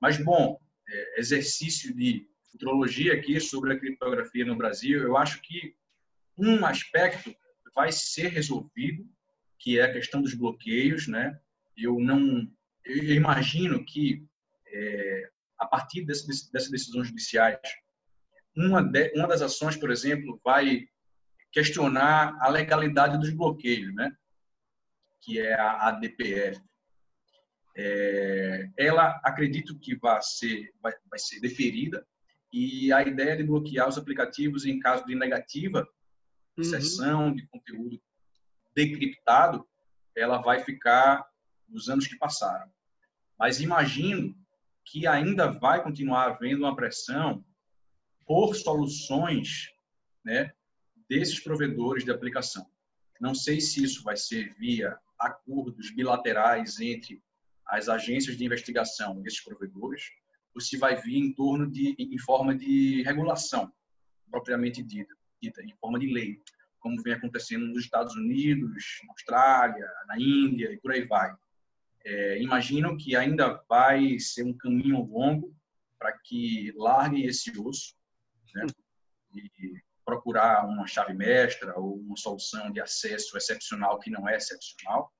[0.00, 5.74] Mas, bom, é, exercício de futurologia aqui sobre a criptografia no Brasil, eu acho que
[6.38, 7.34] um aspecto
[7.74, 9.06] vai ser resolvido,
[9.58, 11.38] que é a questão dos bloqueios, né?
[11.76, 12.50] Eu não,
[12.84, 14.26] eu imagino que
[14.68, 17.58] é, a partir desse, dessas decisões judiciais,
[18.56, 20.88] uma, de, uma das ações, por exemplo, vai
[21.52, 24.14] questionar a legalidade dos bloqueios, né?
[25.20, 26.60] Que é a ADPF.
[27.76, 32.06] É, ela acredito que vai ser, vai, vai ser deferida
[32.52, 35.86] e a ideia de bloquear os aplicativos em caso de negativa
[36.56, 36.64] uhum.
[36.64, 38.00] sessão de conteúdo
[38.74, 39.66] decriptado,
[40.14, 41.26] ela vai ficar
[41.68, 42.70] nos anos que passaram.
[43.38, 44.34] Mas imagino
[44.84, 47.44] que ainda vai continuar havendo uma pressão
[48.26, 49.72] por soluções
[50.24, 50.52] né,
[51.08, 52.66] desses provedores de aplicação.
[53.20, 57.22] Não sei se isso vai ser via acordos bilaterais entre
[57.66, 60.10] as agências de investigação desses provedores,
[60.54, 63.72] ou se vai vir em torno de em forma de regulação
[64.30, 66.40] propriamente dita, dita em forma de lei,
[66.78, 71.34] como vem acontecendo nos Estados Unidos, na Austrália, na Índia e por aí vai.
[72.04, 75.54] É, imagino que ainda vai ser um caminho longo
[75.98, 77.95] para que larguem esse osso
[78.56, 78.66] né,
[79.34, 85.12] e procurar uma chave mestra ou uma solução de acesso excepcional que não é excepcional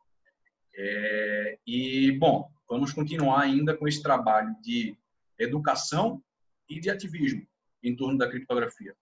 [0.79, 4.97] é, e, bom, vamos continuar ainda com esse trabalho de
[5.39, 6.23] educação
[6.69, 7.47] e de ativismo
[7.83, 8.95] em torno da criptografia.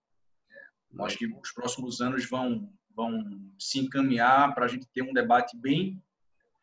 [0.49, 5.11] É, acho que os próximos anos vão, vão se encaminhar para a gente ter um
[5.11, 6.01] debate bem,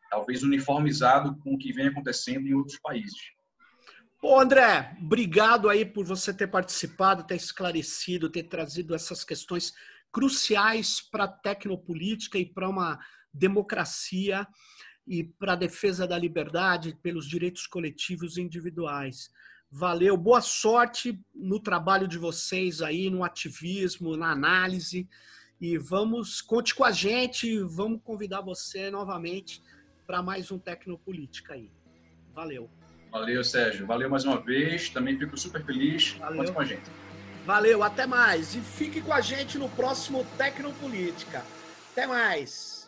[0.09, 3.33] talvez, uniformizado com o que vem acontecendo em outros países.
[4.25, 9.73] Ô André, obrigado aí por você ter participado, ter esclarecido, ter trazido essas questões
[10.13, 12.97] cruciais para a tecnopolítica e para uma
[13.33, 14.47] democracia
[15.05, 19.29] e para a defesa da liberdade, pelos direitos coletivos e individuais.
[19.69, 25.05] Valeu, boa sorte no trabalho de vocês aí, no ativismo, na análise.
[25.59, 29.61] E vamos, conte com a gente, vamos convidar você novamente
[30.07, 31.69] para mais um Tecnopolítica aí.
[32.33, 32.69] Valeu.
[33.13, 33.85] Valeu, Sérgio.
[33.85, 34.89] Valeu mais uma vez.
[34.89, 36.15] Também fico super feliz.
[36.17, 36.37] Valeu.
[36.37, 36.91] Conte com a gente.
[37.45, 38.55] Valeu, até mais.
[38.55, 41.45] E fique com a gente no próximo Tecnopolítica.
[41.91, 42.82] Até mais.